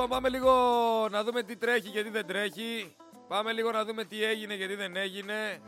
Λοιπόν, 0.00 0.18
πάμε 0.18 0.28
λίγο 0.28 0.52
να 1.10 1.24
δούμε 1.24 1.42
τι 1.42 1.56
τρέχει 1.56 1.88
και 1.88 2.02
τι 2.02 2.10
δεν 2.10 2.26
τρέχει. 2.26 2.96
Πάμε 3.28 3.52
λίγο 3.52 3.70
να 3.70 3.84
δούμε 3.84 4.04
τι 4.04 4.24
έγινε 4.24 4.54
και 4.54 4.66
τι 4.66 4.74
δεν 4.74 4.96
έγινε. 4.96 5.60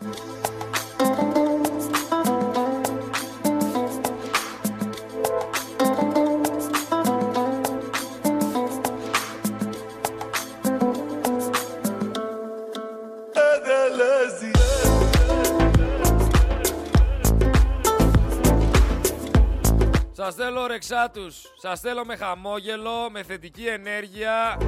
Σας 20.85 20.91
θέλω 20.91 21.01
ρεξάτους, 21.03 21.53
σας 21.57 21.81
θέλω 21.81 22.05
με 22.05 22.17
χαμόγελο, 22.17 23.11
με 23.11 23.23
θετική 23.23 23.67
ενέργεια. 23.67 24.59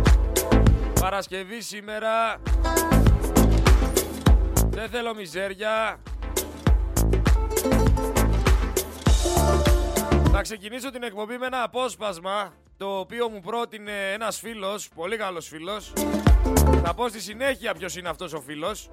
Παρασκευή 1.01 1.61
σήμερα. 1.61 2.37
Δεν 4.71 4.89
θέλω 4.89 5.15
μιζέρια. 5.15 6.01
Θα 10.33 10.43
ξεκινήσω 10.43 10.91
την 10.91 11.03
εκπομπή 11.03 11.39
με 11.39 11.47
ένα 11.47 11.63
απόσπασμα 11.63 12.53
το 12.77 12.99
οποίο 12.99 13.29
μου 13.29 13.41
πρότεινε 13.41 14.13
ένας 14.13 14.39
φίλος, 14.39 14.89
πολύ 14.95 15.17
καλός 15.17 15.49
φίλος. 15.49 15.93
Θα 16.85 16.95
πω 16.95 17.09
στη 17.09 17.21
συνέχεια 17.21 17.75
ποιος 17.75 17.97
είναι 17.97 18.09
αυτός 18.09 18.33
ο 18.33 18.41
φίλος. 18.41 18.91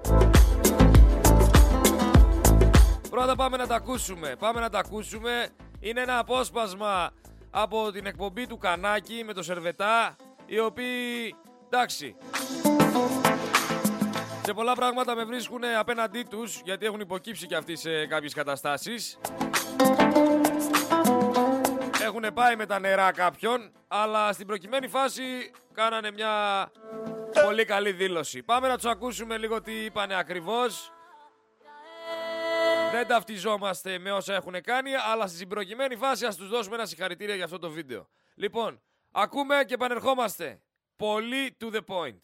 Πρώτα 3.10 3.36
πάμε 3.36 3.56
να 3.56 3.66
τα 3.66 3.74
ακούσουμε. 3.74 4.36
Πάμε 4.38 4.60
να 4.60 4.70
τα 4.70 4.78
ακούσουμε. 4.78 5.48
Είναι 5.84 6.00
ένα 6.00 6.18
απόσπασμα 6.18 7.10
από 7.50 7.92
την 7.92 8.06
εκπομπή 8.06 8.46
του 8.46 8.58
Κανάκη 8.58 9.22
με 9.26 9.32
το 9.32 9.42
Σερβετά, 9.42 10.16
οι 10.46 10.58
οποίοι, 10.58 11.34
εντάξει, 11.66 12.16
σε 14.42 14.52
πολλά 14.54 14.74
πράγματα 14.74 15.14
με 15.14 15.24
βρίσκουν 15.24 15.60
απέναντί 15.78 16.22
τους, 16.22 16.60
γιατί 16.64 16.86
έχουν 16.86 17.00
υποκύψει 17.00 17.46
και 17.46 17.56
αυτοί 17.56 17.76
σε 17.76 18.06
κάποιες 18.06 18.34
καταστάσεις. 18.34 19.18
Έχουν 22.02 22.24
πάει 22.34 22.56
με 22.56 22.66
τα 22.66 22.78
νερά 22.78 23.12
κάποιον, 23.12 23.72
αλλά 23.88 24.32
στην 24.32 24.46
προκειμένη 24.46 24.88
φάση 24.88 25.50
κάνανε 25.72 26.10
μια 26.10 26.32
πολύ 27.44 27.64
καλή 27.64 27.92
δήλωση. 27.92 28.42
Πάμε 28.42 28.68
να 28.68 28.74
τους 28.74 28.86
ακούσουμε 28.86 29.38
λίγο 29.38 29.60
τι 29.60 29.72
είπανε 29.72 30.18
ακριβώς. 30.18 30.91
Δεν 32.92 33.06
ταυτιζόμαστε 33.06 33.98
με 33.98 34.12
όσα 34.12 34.34
έχουν 34.34 34.60
κάνει, 34.60 34.90
αλλά 35.12 35.26
στην 35.26 35.48
προκειμένη 35.48 35.96
φάση 35.96 36.26
ας 36.26 36.36
τους 36.36 36.48
δώσουμε 36.48 36.74
ένα 36.74 36.86
συγχαρητήριο 36.86 37.34
για 37.34 37.44
αυτό 37.44 37.58
το 37.58 37.70
βίντεο. 37.70 38.08
Λοιπόν, 38.34 38.82
ακούμε 39.10 39.64
και 39.66 39.74
επανερχόμαστε. 39.74 40.62
Πολύ 40.96 41.56
to 41.60 41.74
the 41.74 41.80
point. 41.86 42.18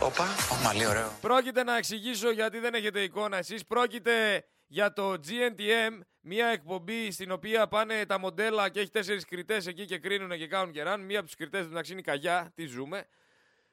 Όπα, 0.00 0.26
πολύ 0.68 0.86
ωραίο. 0.86 1.12
Πρόκειται 1.20 1.62
να 1.62 1.76
εξηγήσω 1.76 2.30
γιατί 2.30 2.58
δεν 2.58 2.74
έχετε 2.74 3.02
εικόνα 3.02 3.36
εσείς. 3.36 3.66
Πρόκειται 3.66 4.44
για 4.66 4.92
το 4.92 5.12
GNTM, 5.12 6.00
μια 6.20 6.46
εκπομπή 6.46 7.10
στην 7.10 7.30
οποία 7.30 7.68
πάνε 7.68 8.06
τα 8.06 8.18
μοντέλα 8.18 8.68
και 8.68 8.80
έχει 8.80 8.90
τέσσερις 8.90 9.24
κριτές 9.24 9.66
εκεί 9.66 9.84
και 9.84 9.98
κρίνουν 9.98 10.38
και 10.38 10.46
κάνουν 10.46 10.72
και 10.72 10.82
ραν. 10.82 11.00
Μία 11.00 11.18
από 11.18 11.26
τους 11.26 11.36
κριτές 11.36 11.66
μεταξύ 11.66 11.92
είναι 11.92 12.00
η 12.00 12.04
Καγιά, 12.04 12.52
τι 12.54 12.66
ζούμε. 12.66 13.06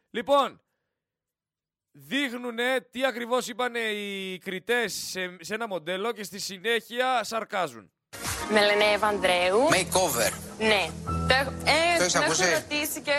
Λοιπόν, 0.09 0.61
δείχνουν 1.97 2.57
τι 2.91 3.05
ακριβώς 3.05 3.47
είπαν 3.47 3.75
οι 3.75 4.37
κριτές 4.37 4.93
σε, 4.93 5.37
σε 5.39 5.53
ένα 5.53 5.67
μοντέλο 5.67 6.11
και 6.11 6.23
στη 6.23 6.39
συνέχεια 6.39 7.23
σαρκάζουν. 7.23 7.91
Με 8.53 8.59
λένε 8.67 8.85
Ευανδρέου. 8.97 9.59
Makeover. 9.77 10.31
Ναι. 10.71 10.83
Το 11.29 11.33
έχω, 11.41 11.51
ε, 11.75 11.79
Το 11.99 12.03
έχεις 12.05 12.13
την 12.15 12.21
έχω 12.21 12.31
ακούσει; 12.31 12.47
ρωτήσει 12.59 12.97
και 13.07 13.15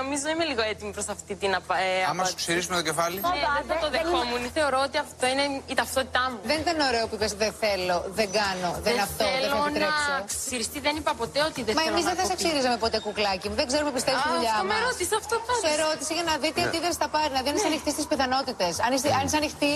νομίζω 0.00 0.24
είμαι 0.32 0.46
λίγο 0.50 0.62
έτοιμη 0.72 0.90
προς 0.96 1.08
αυτή 1.16 1.32
την 1.42 1.50
απα, 1.58 1.74
ε, 1.78 1.88
Άμα 1.88 2.04
σου 2.04 2.10
απάντηση. 2.12 2.34
ξυρίσουμε 2.42 2.74
το 2.80 2.84
κεφάλι. 2.88 3.16
Ναι, 3.26 3.42
δεν 3.58 3.66
θα 3.72 3.76
το 3.84 3.88
δεχόμουν. 3.96 4.42
Θεωρώ 4.58 4.78
ότι 4.88 4.96
αυτό 5.06 5.24
είναι 5.32 5.44
η 5.72 5.74
ταυτότητά 5.80 6.22
μου. 6.30 6.38
Δεν 6.50 6.58
ήταν 6.64 6.76
ωραίο 6.90 7.04
που 7.08 7.14
είπες 7.18 7.32
δεν 7.42 7.52
θέλω, 7.62 7.96
δεν 8.18 8.28
κάνω, 8.40 8.70
δεν, 8.86 8.94
αυτό, 9.06 9.22
δεν 9.24 9.32
θέλω 9.34 9.54
θα 9.56 9.68
επιτρέψω. 9.70 10.10
να 10.16 10.24
ξυριστεί. 10.32 10.78
Δεν 10.86 10.94
είπα 11.00 11.12
ποτέ 11.22 11.40
ότι 11.50 11.60
δεν 11.66 11.74
Μα 11.76 11.82
θέλω 11.82 11.94
εμείς 11.94 12.04
να 12.08 12.12
δεν 12.12 12.18
θα 12.20 12.26
σε 12.30 12.32
κοπεί. 12.34 12.42
ξύριζαμε 12.42 12.76
ποτέ 12.84 12.98
κουκλάκι 13.06 13.46
μου. 13.50 13.54
Δεν 13.60 13.66
ξέρουμε 13.70 13.90
πιστεύει 13.96 14.18
στη 14.22 14.28
Α, 14.30 14.32
δουλειά 14.34 14.54
Αυτό 14.56 14.64
με 14.70 14.74
μας. 14.74 14.82
ρώτησε, 14.86 15.14
αυτό 15.22 15.34
Σε 15.40 15.44
πάτησε. 15.48 15.70
ρώτησε 15.86 16.12
για 16.18 16.24
να 16.30 16.34
δει 16.42 16.48
τι 16.54 16.60
αντίδραση 16.66 16.98
θα 17.04 17.08
πάρει, 17.14 17.30
να 17.38 17.40
δει 17.44 17.48
αν 17.52 17.56
είσαι 17.58 17.68
ανοιχτή 17.72 17.90
στις 17.96 18.06
πιθανότητες. 18.10 18.72
Αν 18.86 18.90
είσαι, 18.96 19.08
αν 19.18 19.22
είσαι 19.26 19.38
ανοιχτή 19.42 19.72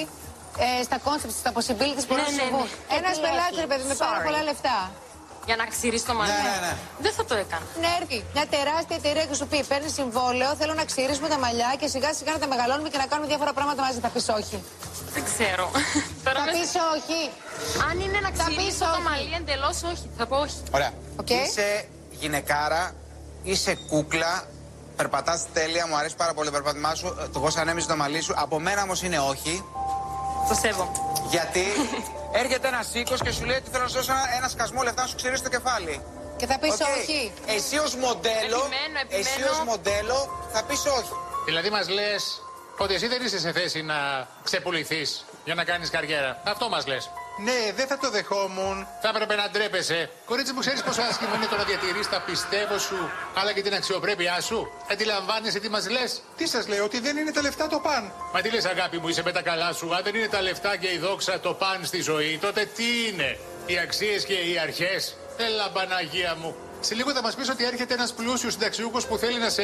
ε, 0.65 0.83
στα 0.89 0.99
concepts, 1.07 1.37
στα 1.43 1.51
possibilities 1.57 2.05
που 2.09 2.15
Ναι, 2.17 2.23
να 2.23 2.27
σου 2.29 2.35
ναι, 2.39 2.43
συμβούν. 2.45 2.67
ναι. 2.89 2.97
Ένας 2.99 3.15
Τι 3.17 3.21
πελάτης, 3.25 3.51
έχει, 3.57 3.61
ρε 3.67 3.69
παιδί, 3.71 3.85
με 3.93 3.97
πάρα 4.05 4.19
sorry. 4.21 4.27
πολλά 4.27 4.41
λεφτά. 4.51 4.79
Για 5.49 5.57
να 5.63 5.67
ξυρίσει 5.75 6.05
το 6.11 6.15
μαλλί. 6.19 6.33
Ναι, 6.33 6.51
ναι, 6.55 6.61
ναι. 6.67 6.73
Δεν 7.05 7.13
θα 7.19 7.25
το 7.31 7.35
έκανα. 7.45 7.67
Να 7.85 7.89
έρθει 8.01 8.19
μια 8.35 8.47
τεράστια 8.55 8.97
εταιρεία 9.01 9.25
και 9.29 9.35
σου 9.41 9.47
πει: 9.51 9.59
Παίρνεις 9.71 9.93
συμβόλαιο, 10.01 10.51
θέλω 10.61 10.75
να 10.81 10.85
ξυρίσουμε 10.91 11.29
τα 11.35 11.39
μαλλιά 11.45 11.71
και 11.81 11.87
σιγά 11.95 12.11
σιγά 12.19 12.33
να 12.37 12.41
τα 12.43 12.49
μεγαλώνουμε 12.53 12.89
και 12.93 12.99
να 13.03 13.07
κάνουμε 13.11 13.29
διάφορα 13.33 13.53
πράγματα 13.59 13.81
μαζί. 13.87 13.99
Θα 14.07 14.09
πεις 14.15 14.27
όχι. 14.41 14.57
Δεν 15.15 15.23
ξέρω. 15.31 15.65
Τώρα 16.27 16.39
Θα 16.41 16.45
με- 16.45 16.53
πεις 16.57 16.71
όχι. 16.95 17.21
Αν 17.89 17.95
είναι 18.05 18.19
να 18.27 18.31
Θα 18.41 18.45
πεις 18.45 18.57
ξυρίσω 18.57 18.85
το 18.85 18.91
όχι. 18.91 19.03
μαλλί 19.09 19.33
εντελώς, 19.41 19.77
όχι. 19.93 20.07
Θα 20.19 20.25
πω 20.31 20.37
όχι. 20.47 20.59
Ωραία. 20.77 20.93
Οκ. 21.21 21.31
Είσαι 21.31 21.67
γυναικάρα, 22.21 22.83
είσαι 23.43 23.73
κούκλα, 23.89 24.33
περπατάς 24.97 25.41
τέλεια, 25.53 25.87
μου 25.89 25.97
αρέσει 25.97 26.17
πάρα 26.17 26.33
πολύ 26.35 26.47
το 26.49 26.53
περπάτημά 26.59 26.95
σου. 26.95 27.07
ε, 27.23 27.27
Το 27.35 27.39
πώς 27.41 27.57
ανέμιζε 27.57 27.87
το 27.87 27.97
μαλλί 27.97 28.21
σου. 28.21 28.35
Από 28.37 28.59
μένα 28.61 28.83
όμως 28.83 29.03
είναι 29.03 29.19
όχι. 29.19 29.65
Το 30.51 30.57
σέβομαι. 30.63 30.91
Γιατί 31.31 31.65
έρχεται 32.43 32.69
ένας 32.69 32.89
οίκος 32.95 33.21
και 33.23 33.31
σου 33.37 33.45
λέει 33.45 33.57
ότι 33.57 33.71
θέλω 33.71 33.83
να 33.83 33.89
σου 33.89 33.97
δώσω 33.97 34.13
ένα, 34.13 34.25
ένα 34.37 34.49
σκασμό 34.49 34.83
λεφτά 34.83 35.03
να 35.03 35.09
σου 35.09 35.17
ξυρίσει 35.17 35.43
το 35.43 35.49
κεφάλι. 35.49 35.95
Και 36.37 36.47
θα 36.47 36.59
πεις 36.59 36.73
Οκ. 36.73 36.81
όχι. 37.01 37.33
Εσύ 37.57 37.79
ως 37.79 37.95
μοντέλο, 37.95 38.59
Επιμένω, 38.59 38.99
επιμένω. 39.03 39.29
εσύ 39.29 39.43
ως 39.53 39.61
μοντέλο 39.67 40.17
θα 40.53 40.63
πεις 40.65 40.83
όχι. 40.99 41.13
Δηλαδή 41.45 41.71
μας 41.71 41.89
λες 41.89 42.43
ότι 42.79 42.95
εσύ 42.95 43.07
δεν 43.09 43.23
είσαι 43.25 43.39
σε 43.39 43.53
θέση 43.53 43.83
να 43.83 43.95
ξεπουληθείς 44.43 45.25
για 45.45 45.55
να 45.55 45.65
κάνεις 45.65 45.91
καριέρα. 45.91 46.41
Αυτό 46.45 46.69
μας 46.69 46.87
λες. 46.87 47.11
Ναι, 47.39 47.73
δεν 47.77 47.87
θα 47.87 47.99
το 47.99 48.11
δεχόμουν. 48.11 48.87
Θα 49.03 49.09
έπρεπε 49.09 49.35
να 49.35 49.51
ντρέπεσαι. 49.51 50.11
Κορίτσι 50.27 50.53
μου, 50.53 50.61
ξέρεις 50.61 50.83
πόσο 50.83 51.03
άσχημο 51.03 51.35
είναι 51.35 51.47
το 51.47 51.57
να 51.57 51.65
διατηρείς 51.65 52.09
τα 52.09 52.21
πιστεύω 52.27 52.79
σου, 52.79 53.11
αλλά 53.35 53.53
και 53.53 53.63
την 53.63 53.75
αξιοπρέπειά 53.75 54.41
σου. 54.41 54.71
Αντιλαμβάνεσαι 54.93 55.61
τι 55.61 55.69
μας 55.69 55.89
λες; 55.89 56.23
Τι 56.37 56.47
σας 56.49 56.69
λέω, 56.69 56.85
ότι 56.85 57.01
δεν 57.01 57.17
είναι 57.17 57.31
τα 57.31 57.41
λεφτά 57.43 57.67
το 57.67 57.79
παν. 57.79 58.13
Μα 58.33 58.41
τι 58.41 58.51
λες 58.51 58.65
αγάπη 58.65 58.99
μου, 58.99 59.09
είσαι 59.09 59.23
με 59.23 59.33
τα 59.33 59.43
καλά 59.43 59.73
σου. 59.73 59.95
Αν 59.95 60.03
δεν 60.03 60.15
είναι 60.15 60.29
τα 60.29 60.43
λεφτά 60.43 60.77
και 60.77 60.89
η 60.93 60.99
δόξα 60.99 61.41
το 61.41 61.55
παν 61.55 61.85
στη 61.85 62.01
ζωή, 62.01 62.39
τότε 62.41 62.65
τι 62.77 62.85
είναι; 63.09 63.39
Οι 63.67 63.79
αξίες 63.79 64.25
και 64.25 64.35
οι 64.35 64.59
αρχές. 64.59 65.17
Έλα 65.37 65.71
Παναγία 65.71 66.37
μου. 66.41 66.57
Σε 66.81 66.95
λίγο 66.95 67.13
θα 67.13 67.23
μας 67.23 67.35
πεις 67.35 67.49
ότι 67.49 67.65
έρχεται 67.65 67.95
ένας 67.95 68.13
πλούσιος 68.13 68.53
συνταξιούχος 68.53 69.07
που 69.07 69.17
θέλει 69.19 69.39
να 69.39 69.49
σε 69.49 69.63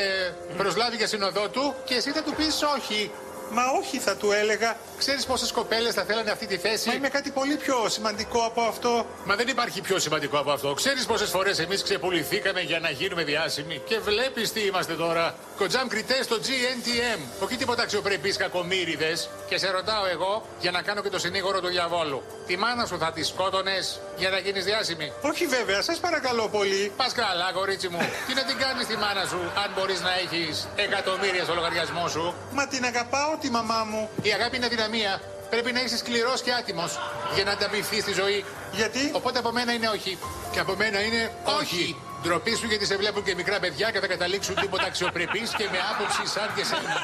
προσλάβει 0.57 0.97
για 0.97 1.07
συνοδό 1.07 1.49
του 1.49 1.75
και 1.85 1.95
εσύ 1.95 2.11
θα 2.11 2.23
του 2.23 2.35
πεις 2.35 2.63
όχι. 2.77 3.11
Μα 3.51 3.63
όχι 3.79 3.99
θα 3.99 4.17
του 4.17 4.33
έλεγα. 4.33 4.77
Ξέρεις 4.99 5.25
πόσες 5.27 5.53
κοπέλες 5.53 5.95
θα 5.95 6.05
θέλανε 6.05 6.31
αυτή 6.31 6.47
τη 6.47 6.57
θέση; 6.57 6.89
Μα 6.89 6.95
είμαι 6.95 7.09
κάτι 7.09 7.31
πολύ 7.31 7.57
πιο 7.57 7.89
σημαντικό 7.89 8.41
από 8.41 8.61
αυτό. 8.61 9.07
Μα 9.25 9.35
δεν 9.37 9.49
υπάρχει 9.49 9.81
πιο 9.81 9.99
σημαντικό 9.99 10.39
από 10.39 10.51
αυτό. 10.51 10.75
Ξέρεις 10.75 11.07
πόσες 11.07 11.31
φορές 11.31 11.59
εμείς 11.59 11.83
ξεπουληθήκαμε 11.83 12.61
για 12.61 12.79
να 12.81 12.91
γίνουμε 12.91 13.25
διάσημοι; 13.25 13.83
Και 13.85 13.99
βλέπεις 13.99 14.53
τι 14.53 14.61
είμαστε 14.61 14.95
τώρα. 14.95 15.35
Κοτζάμ 15.57 15.89
κριτές 15.89 16.25
στο 16.25 16.37
GNTM. 16.37 17.21
Όχι 17.45 17.57
τίποτα 17.57 17.83
αξιοπρεπείς 17.83 18.37
κακομύριδες. 18.37 19.29
Και 19.49 19.59
σε 19.59 19.71
ρωτάω 19.71 20.07
εγώ 20.07 20.47
για 20.61 20.71
να 20.71 20.83
κάνω 20.83 21.03
και 21.03 21.09
το 21.09 21.19
συνήγορο 21.19 21.61
του 21.61 21.69
διαβόλου. 21.69 22.23
Τη 22.47 22.57
μάνα 22.57 22.87
σου 22.87 22.99
θα 22.99 23.13
τη 23.13 23.23
σκότωνες 23.25 24.01
για 24.17 24.31
να 24.31 24.39
γίνεις 24.39 24.65
διάσημη; 24.65 25.13
Όχι 25.21 25.47
βέβαια, 25.47 25.83
σας 25.83 25.99
παρακαλώ 25.99 26.49
πολύ. 26.49 26.93
Πας 26.97 27.13
καλά, 27.13 27.53
κορίτσι 27.53 27.89
μου. 27.89 27.99
Τι 28.27 28.35
να 28.35 28.45
την 28.45 28.57
κάνεις 28.59 28.87
τη 28.87 28.97
μάνα 28.97 29.25
σου, 29.27 29.41
αν 29.63 29.73
μπορείς 29.75 30.01
να 30.01 30.13
έχεις 30.15 30.69
εκατομμύρια 30.77 31.45
στο 31.45 31.55
λογαριασμό 31.55 32.09
σου; 32.09 32.35
Μα 32.53 32.67
την 32.67 32.85
αγαπάω 32.85 33.36
τη 33.41 33.51
μαμά 33.51 33.85
μου. 33.91 34.09
Η 34.23 34.33
αγάπη 34.33 34.57
είναι 34.57 34.69
δυναμία. 34.69 35.21
Πρέπει 35.51 35.73
να 35.73 35.81
είσαι 35.83 35.97
σκληρός 35.97 36.43
και 36.43 36.53
άτιμος 36.53 36.99
για 37.35 37.45
να 37.45 37.51
ανταμυφθεί 37.51 38.01
στη 38.01 38.13
ζωή. 38.13 38.45
Γιατί; 38.73 39.11
Οπότε 39.13 39.39
από 39.39 39.53
μένα 39.53 39.73
είναι 39.73 39.89
όχι. 39.89 40.19
Και 40.53 40.61
από 40.61 40.75
μένα 40.77 41.03
είναι 41.03 41.33
όχι. 41.61 41.97
Ντροπή 42.23 42.55
σου 42.57 42.67
γιατί 42.67 42.87
σε 42.87 42.97
βλέπουν 42.97 43.23
και 43.25 43.35
μικρά 43.35 43.59
παιδιά 43.61 43.91
και 43.91 44.01
θα 44.01 44.07
καταλήξουν 44.07 44.55
τίποτα 44.55 44.85
αξιοπρεπής 44.85 45.55
και 45.57 45.69
με 45.73 45.79
άποψη 45.93 46.27
σαν 46.27 46.49
και 46.57 46.65
σένα. 46.65 46.95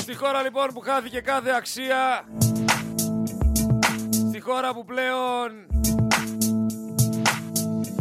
Στη 0.00 0.14
χώρα 0.14 0.42
λοιπόν 0.42 0.68
που 0.74 0.80
χάθηκε 0.80 1.20
κάθε 1.20 1.50
αξία 1.50 2.24
Στη 4.28 4.40
χώρα 4.40 4.74
που 4.74 4.84
πλέον 4.84 5.66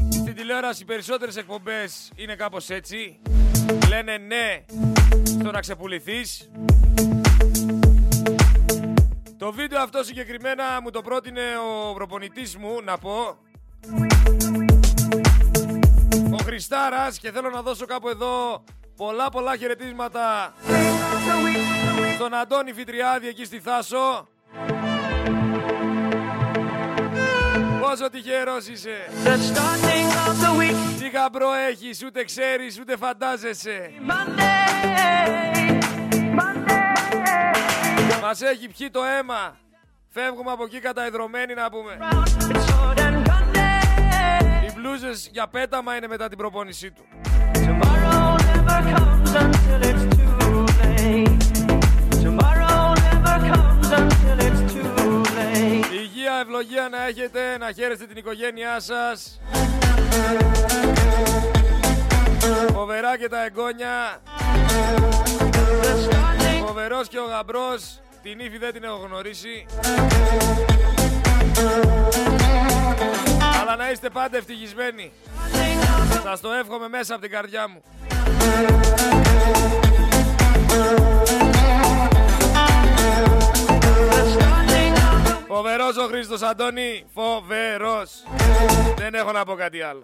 Στην 0.09 0.35
τηλεόραση 0.35 0.81
οι 0.81 0.85
περισσότερες 0.85 1.35
εκπομπές 1.35 2.11
είναι 2.15 2.35
κάπως 2.35 2.69
έτσι 2.69 3.19
Λένε 3.91 4.17
ναι 4.17 4.65
στο 5.25 5.51
να 5.51 5.59
ξεπουληθείς 5.59 6.51
Το 9.37 9.51
βίντεο 9.51 9.81
αυτό 9.81 10.03
συγκεκριμένα 10.03 10.81
μου 10.81 10.89
το 10.89 11.01
πρότεινε 11.01 11.41
ο 11.89 11.93
προπονητής 11.93 12.57
μου 12.57 12.81
να 12.83 12.97
πω 12.97 13.37
Ο 16.31 16.37
Χριστάρας 16.43 17.19
και 17.19 17.31
θέλω 17.31 17.49
να 17.49 17.61
δώσω 17.61 17.85
κάπου 17.85 18.09
εδώ 18.09 18.63
πολλά 18.95 19.29
πολλά 19.29 19.57
χαιρετίσματα 19.57 20.53
στον 22.15 22.33
Αντώνη 22.33 22.73
Φιτριάδη 22.73 23.27
εκεί 23.27 23.45
στη 23.45 23.59
Θάσο. 23.59 24.27
Πόσο 27.91 28.09
τυχερός 28.09 28.67
είσαι. 28.67 28.95
The 29.23 29.29
starting 29.29 30.09
of 30.27 30.35
the 30.43 30.51
week. 30.59 30.99
Τι 30.99 31.09
γαμπρό 31.09 31.53
έχεις, 31.69 32.03
ούτε 32.03 32.23
ξέρεις, 32.23 32.79
ούτε 32.79 32.97
φαντάζεσαι. 32.97 33.91
Monday. 34.07 35.71
Monday. 36.39 38.21
Μας 38.21 38.41
έχει 38.41 38.67
πιει 38.67 38.89
το 38.89 39.03
αίμα. 39.03 39.57
Φεύγουμε 40.07 40.51
από 40.51 40.63
εκεί 40.63 40.79
καταϊδρωμένοι 40.79 41.53
να 41.53 41.69
πούμε. 41.69 41.97
It's 41.99 42.55
sword 42.55 42.97
and 42.97 43.27
gun 43.27 43.55
day. 43.55 44.63
Οι 44.67 44.71
μπλούζες 44.75 45.29
για 45.31 45.47
πέταμα 45.47 45.95
είναι 45.95 46.07
μετά 46.07 46.27
την 46.27 46.37
προπόνησή 46.37 46.91
του. 46.91 47.05
Tomorrow 47.53 48.37
never 48.51 48.81
comes 48.95 49.33
until 49.41 49.90
ευλογία 56.41 56.89
να 56.89 57.05
έχετε, 57.05 57.57
να 57.57 57.71
χαίρεστε 57.71 58.05
την 58.05 58.17
οικογένειά 58.17 58.79
σας. 58.79 59.39
Φοβερά 62.73 63.17
και 63.17 63.27
τα 63.27 63.43
εγγόνια. 63.43 64.21
The 65.81 65.93
starting 66.07 66.65
Φοβερός 66.65 67.07
και 67.07 67.19
ο 67.19 67.25
γαμπρός. 67.25 68.01
Την 68.23 68.39
ύφη 68.39 68.57
δεν 68.57 68.73
την 68.73 68.83
έχω 68.83 68.95
γνωρίσει. 69.05 69.65
Αλλά 73.61 73.75
να 73.75 73.91
είστε 73.91 74.09
πάντα 74.09 74.37
ευτυχισμένοι. 74.37 75.11
Σας 76.23 76.41
το 76.41 76.51
εύχομαι 76.51 76.87
μέσα 76.87 77.13
από 77.13 77.21
την 77.21 77.31
καρδιά 77.31 77.67
μου. 77.67 77.81
Φοβερός 85.63 85.97
ο 85.97 86.07
Χρήστος 86.07 86.41
Αντώνη. 86.41 87.05
Φοβερός. 87.13 88.23
Δεν 88.95 89.13
έχω 89.13 89.31
να 89.31 89.45
πω 89.45 89.53
κάτι 89.53 89.81
άλλο. 89.81 90.03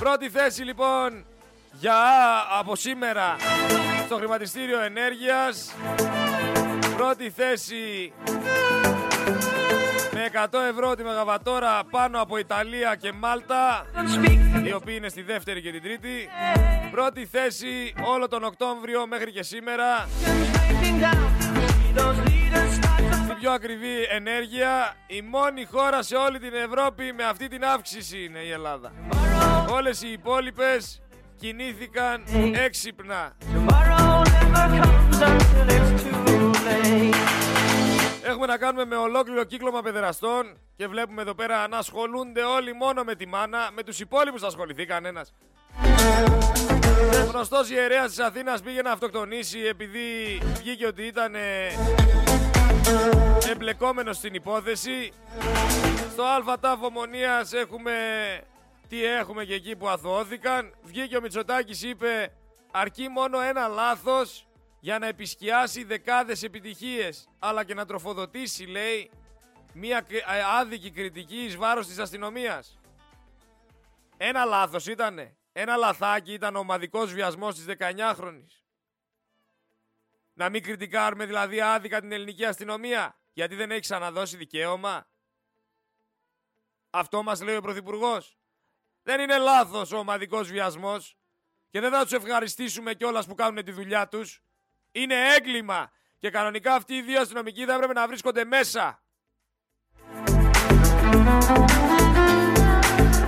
Πρώτη 0.00 0.28
θέση 0.28 0.62
λοιπόν 0.62 1.24
για 1.72 1.94
από 2.58 2.76
σήμερα 2.76 3.36
στο 4.06 4.16
χρηματιστήριο 4.16 4.80
ενέργειας. 4.80 5.74
Πρώτη 6.96 7.30
θέση 7.30 8.12
με 10.12 10.30
100 10.50 10.58
ευρώ 10.70 10.94
τη 10.94 11.02
μεγαβατόρα 11.02 11.82
πάνω 11.90 12.20
από 12.20 12.36
Ιταλία 12.36 12.94
και 12.94 13.12
Μάλτα 13.12 13.86
speak. 13.94 14.66
οι 14.66 14.72
οποίοι 14.72 14.94
είναι 14.98 15.08
στη 15.08 15.22
δεύτερη 15.22 15.62
και 15.62 15.70
την 15.70 15.82
τρίτη. 15.82 16.28
Πρώτη 16.90 17.26
θέση 17.26 17.94
όλο 18.04 18.28
τον 18.28 18.44
Οκτώβριο 18.44 19.06
μέχρι 19.06 19.32
και 19.32 19.42
σήμερα. 19.42 20.08
Πιο 23.46 23.54
ακριβή 23.54 24.02
ενέργεια, 24.10 24.96
η 25.06 25.22
μόνη 25.22 25.64
χώρα 25.64 26.02
σε 26.02 26.16
όλη 26.16 26.38
την 26.38 26.54
Ευρώπη 26.54 27.12
με 27.12 27.24
αυτή 27.24 27.48
την 27.48 27.64
αύξηση 27.64 28.24
είναι 28.24 28.38
η 28.38 28.50
Ελλάδα. 28.50 28.92
Όλες 29.70 30.02
οι 30.02 30.12
υπόλοιπες 30.12 31.02
κινήθηκαν 31.36 32.24
έξυπνα. 32.52 33.36
Tomorrow 33.54 34.24
never 34.34 34.66
comes 34.82 35.20
until 35.28 35.68
it's 35.76 36.02
too 36.02 36.52
late. 36.66 37.16
Έχουμε 38.24 38.46
να 38.46 38.56
κάνουμε 38.56 38.84
με 38.84 38.96
ολόκληρο 38.96 39.44
κύκλωμα 39.44 39.82
παιδεραστών 39.82 40.58
και 40.76 40.86
βλέπουμε 40.86 41.22
εδώ 41.22 41.34
πέρα 41.34 41.68
να 41.68 41.78
ασχολούνται 41.78 42.42
όλοι 42.42 42.74
μόνο 42.74 43.02
με 43.02 43.14
τη 43.14 43.26
μάνα, 43.26 43.70
με 43.74 43.82
τους 43.82 44.00
υπόλοιπους 44.00 44.40
θα 44.40 44.46
ασχοληθεί 44.46 44.84
κανένας. 44.86 45.34
Ο 47.22 47.30
γνωστός 47.30 47.70
ιερέας 47.70 48.08
της 48.08 48.18
Αθήνας 48.18 48.60
πήγε 48.62 48.82
να 48.82 48.90
αυτοκτονήσει 48.90 49.58
επειδή 49.58 50.40
βγήκε 50.58 50.86
ότι 50.86 51.02
ήταν 51.02 51.34
ε, 51.34 51.40
εμπλεκόμενος 53.50 54.16
στην 54.16 54.34
υπόθεση. 54.34 55.12
Στο 56.12 56.22
ΑΛΦΑ 56.24 56.58
τάφο 56.58 56.90
Μονίας 56.90 57.52
έχουμε 57.52 57.92
τι 58.88 59.04
έχουμε 59.04 59.44
και 59.44 59.54
εκεί 59.54 59.76
που 59.76 59.88
αθωώθηκαν. 59.88 60.74
Βγήκε 60.82 61.16
ο 61.16 61.20
Μητσοτάκης 61.20 61.82
είπε 61.82 62.32
αρκεί 62.70 63.08
μόνο 63.08 63.40
ένα 63.40 63.66
λάθος 63.68 64.46
για 64.80 64.98
να 64.98 65.06
επισκιάσει 65.06 65.84
δεκάδες 65.84 66.42
επιτυχίες 66.42 67.28
αλλά 67.38 67.64
και 67.64 67.74
να 67.74 67.84
τροφοδοτήσει 67.86 68.64
λέει 68.64 69.10
μια 69.72 70.00
κρι- 70.00 70.24
ε, 70.28 70.42
άδικη 70.60 70.90
κριτική 70.90 71.36
εις 71.36 71.56
βάρος 71.56 71.86
της 71.86 71.98
αστυνομίας. 71.98 72.78
Ένα 74.16 74.44
λάθος 74.44 74.86
ήτανε. 74.86 75.36
Ένα 75.52 75.76
λαθάκι 75.76 76.32
ήταν 76.32 76.56
ο 76.56 76.58
ομαδικός 76.58 77.12
βιασμός 77.12 77.54
της 77.54 77.64
19χρονης. 77.64 78.65
Να 80.38 80.48
μην 80.48 80.62
κριτικάρουμε 80.62 81.26
δηλαδή 81.26 81.60
άδικα 81.60 82.00
την 82.00 82.12
ελληνική 82.12 82.44
αστυνομία 82.44 83.18
γιατί 83.32 83.54
δεν 83.54 83.70
έχει 83.70 83.80
ξαναδώσει 83.80 84.36
δικαίωμα. 84.36 85.06
Αυτό 86.90 87.22
μας 87.22 87.42
λέει 87.42 87.56
ο 87.56 87.60
Πρωθυπουργός. 87.60 88.38
Δεν 89.02 89.20
είναι 89.20 89.38
λάθος 89.38 89.92
ο 89.92 89.98
ομαδικός 89.98 90.50
βιασμός 90.50 91.16
και 91.70 91.80
δεν 91.80 91.90
θα 91.90 92.02
τους 92.02 92.12
ευχαριστήσουμε 92.12 92.94
κιόλας 92.94 93.26
που 93.26 93.34
κάνουν 93.34 93.64
τη 93.64 93.70
δουλειά 93.70 94.08
τους. 94.08 94.42
Είναι 94.92 95.34
έγκλημα 95.34 95.90
και 96.18 96.30
κανονικά 96.30 96.74
αυτοί 96.74 96.94
οι 96.94 97.02
δύο 97.02 97.20
αστυνομικοί 97.20 97.64
θα 97.64 97.74
έπρεπε 97.74 97.92
να 97.92 98.06
βρίσκονται 98.06 98.44
μέσα. 98.44 99.02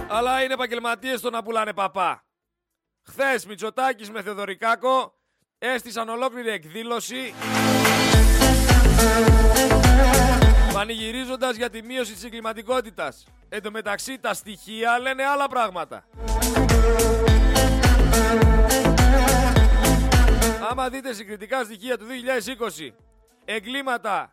Αλλά 0.09 0.43
είναι 0.43 0.53
επαγγελματίες 0.53 1.19
στο 1.19 1.31
να 1.31 1.43
πουλάνε 1.43 1.73
παπά. 1.73 2.25
Χθες 3.03 3.47
Μητσοτάκης 3.47 4.11
με 4.11 4.23
Θεοδωρικάκο 4.23 5.18
έστησαν 5.59 6.09
ολόκληρη 6.09 6.51
εκδήλωση 6.51 7.35
πανηγυρίζοντας 10.73 11.57
για 11.57 11.71
τη 11.71 11.83
μείωση 11.83 12.13
της 12.13 12.25
εγκληματικότητας. 12.25 13.25
Εν 13.49 13.63
τω 13.63 13.71
μεταξύ 13.71 14.19
τα 14.19 14.35
στοιχεία 14.35 14.99
λένε 14.99 15.25
άλλα 15.25 15.49
πράγματα. 15.49 16.05
Άμα 20.71 20.89
δείτε 20.89 21.13
συγκριτικά 21.13 21.65
στοιχεία 21.65 21.99
του 21.99 22.07
2020, 22.07 22.95
εγκλήματα 23.45 24.33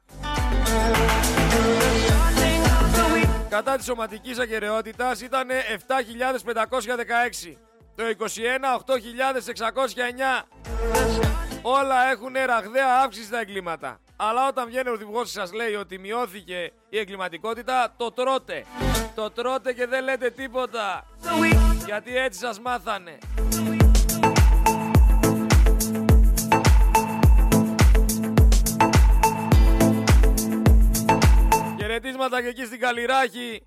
κατά 3.50 3.76
της 3.76 3.86
σωματικής 3.86 4.40
ακαιρεότητας 4.40 5.22
ήταν 5.22 5.50
7.516. 5.50 7.58
Το 7.96 8.04
21, 8.04 8.26
8.609. 8.86 10.44
Όλα 11.62 12.10
έχουν 12.12 12.34
ραγδαία 12.46 13.02
αύξηση 13.04 13.26
στα 13.26 13.40
εγκλήματα. 13.40 14.00
Αλλά 14.16 14.48
όταν 14.48 14.68
βγαίνει 14.68 14.88
ο 14.88 14.92
Πρωθυπουργός 14.92 15.24
και 15.24 15.40
σας 15.40 15.54
λέει 15.54 15.74
ότι 15.74 15.98
μειώθηκε 15.98 16.72
η 16.90 16.98
εγκληματικότητα, 16.98 17.94
το 17.98 18.12
τρώτε. 18.12 18.66
Το 19.16 19.32
τρώτε 19.32 19.74
και 19.74 19.88
δεν 19.88 20.04
λέτε 20.04 20.30
τίποτα. 20.30 21.06
Γιατί 21.86 22.18
έτσι 22.18 22.40
σας 22.40 22.60
μάθανε. 22.60 23.18
Χαιρετίσματα 31.78 32.42
και 32.42 32.48
εκεί 32.48 32.66
στην 32.66 32.80
Καλλιράχη, 32.80 33.66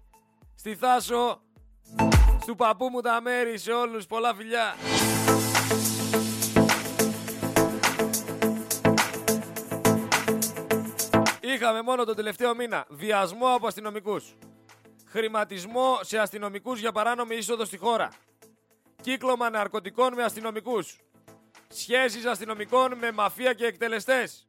στη 0.54 0.74
Θάσο, 0.74 1.40
στου 2.48 2.56
παππού 2.56 2.88
μου 2.88 3.00
τα 3.00 3.20
μέρη, 3.20 3.58
σε 3.58 3.72
όλους, 3.72 4.06
πολλά 4.06 4.34
φιλιά. 4.34 4.74
Είχαμε 11.40 11.82
μόνο 11.82 12.04
τον 12.04 12.16
τελευταίο 12.16 12.54
μήνα 12.54 12.86
βιασμό 12.88 13.54
από 13.54 13.66
αστυνομικούς. 13.66 14.36
Χρηματισμό 15.06 15.98
σε 16.00 16.18
αστυνομικούς 16.18 16.80
για 16.80 16.92
παράνομη 16.92 17.36
είσοδο 17.36 17.64
στη 17.64 17.76
χώρα. 17.76 18.12
Κύκλωμα 19.02 19.50
ναρκωτικών 19.50 20.14
με 20.14 20.22
αστυνομικούς. 20.22 20.96
Σχέσεις 21.68 22.24
αστυνομικών 22.24 22.94
με 22.98 23.12
μαφία 23.12 23.52
και 23.52 23.64
εκτελεστές. 23.66 24.48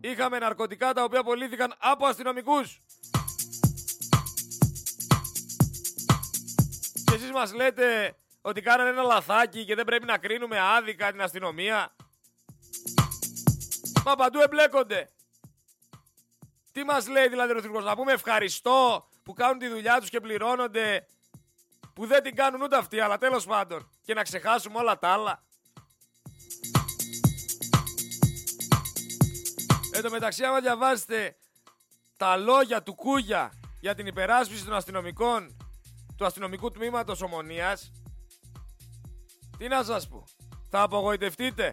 Είχαμε 0.00 0.38
ναρκωτικά 0.38 0.92
τα 0.92 1.04
οποία 1.04 1.22
πωλήθηκαν 1.22 1.74
από 1.78 2.06
αστυνομικούς. 2.06 2.80
Εσείς 7.16 7.30
μας 7.30 7.52
λέτε 7.52 8.16
ότι 8.40 8.60
κάνανε 8.60 8.88
ένα 8.88 9.02
λαθάκι 9.02 9.64
και 9.64 9.74
δεν 9.74 9.84
πρέπει 9.84 10.06
να 10.06 10.18
κρίνουμε 10.18 10.58
άδικα 10.60 11.10
την 11.10 11.22
αστυνομία; 11.22 11.94
Μα 14.04 14.14
παντού 14.14 14.40
εμπλέκονται. 14.40 15.10
Τι 16.72 16.84
μας 16.84 17.08
λέει 17.08 17.28
δηλαδή 17.28 17.50
ο 17.50 17.52
Πρωθυπουργός, 17.52 17.84
να 17.84 17.96
πούμε 17.96 18.12
ευχαριστώ 18.12 19.08
που 19.22 19.32
κάνουν 19.32 19.58
τη 19.58 19.68
δουλειά 19.68 20.00
τους 20.00 20.10
και 20.10 20.20
πληρώνονται, 20.20 21.06
που 21.94 22.06
δεν 22.06 22.22
την 22.22 22.34
κάνουν 22.34 22.62
ούτε 22.62 22.76
αυτοί, 22.76 23.00
αλλά 23.00 23.18
τέλος 23.18 23.44
πάντων, 23.44 23.90
και 24.02 24.14
να 24.14 24.22
ξεχάσουμε 24.22 24.78
όλα 24.78 24.98
τα 24.98 25.08
άλλα. 25.08 25.44
Εν 29.92 30.02
τω 30.02 30.10
μεταξύ, 30.10 30.44
άμα 30.44 30.60
διαβάσετε 30.60 31.36
τα 32.16 32.36
λόγια 32.36 32.82
του 32.82 32.94
Κούγια 32.94 33.52
για 33.80 33.94
την 33.94 34.06
υπεράσπιση 34.06 34.64
των 34.64 34.74
αστυνομικών 34.74 35.56
του 36.16 36.26
αστυνομικού 36.26 36.70
τμήματος 36.70 37.22
Ομονίας, 37.22 37.92
τι 39.58 39.68
να 39.68 39.82
σας 39.82 40.08
πω, 40.08 40.24
θα 40.70 40.82
απογοητευτείτε. 40.82 41.72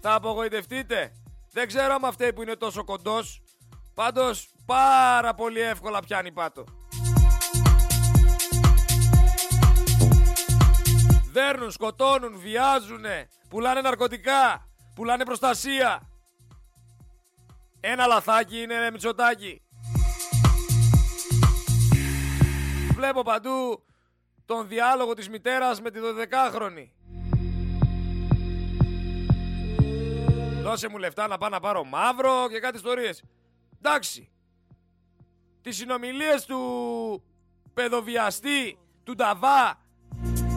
Θα 0.00 0.14
απογοητευτείτε. 0.14 1.12
Δεν 1.52 1.66
ξέρω 1.66 1.94
αν 1.94 2.04
αυτοί 2.04 2.32
που 2.32 2.42
είναι 2.42 2.56
τόσο 2.56 2.84
κοντός, 2.84 3.42
Πάντως 3.96 4.48
πάρα 4.66 5.34
πολύ 5.34 5.60
εύκολα 5.60 6.00
πιάνει 6.00 6.32
πάτο. 6.32 6.64
Δέρνουν, 11.32 11.70
σκοτώνουν, 11.70 12.38
βιάζουνε, 12.38 13.28
πουλάνε 13.48 13.80
ναρκωτικά, 13.80 14.68
πουλάνε 14.94 15.24
προστασία. 15.24 16.10
Ένα 17.80 18.06
λαθάκι 18.06 18.60
είναι 18.60 18.78
ρε 18.78 18.90
Μητσοτάκη. 18.90 19.65
Βλέπω 22.96 23.22
παντού 23.22 23.84
τον 24.46 24.68
διάλογο 24.68 25.14
της 25.14 25.28
μητέρας 25.28 25.80
με 25.80 25.90
τη 25.90 25.98
12χρονη. 26.02 26.88
Δώσε 30.62 30.88
μου 30.88 30.98
λεφτά 30.98 31.26
να 31.26 31.38
πάω 31.38 31.48
να 31.48 31.60
πάρω 31.60 31.84
μαύρο 31.84 32.48
και 32.50 32.60
κάτι 32.60 32.76
ιστορίες. 32.76 33.22
Εντάξει. 33.82 34.30
Τις 35.62 35.76
συνομιλίες 35.76 36.44
του 36.44 36.60
παιδοβιαστή, 37.74 38.78
του 39.04 39.14
Νταβά, 39.14 39.80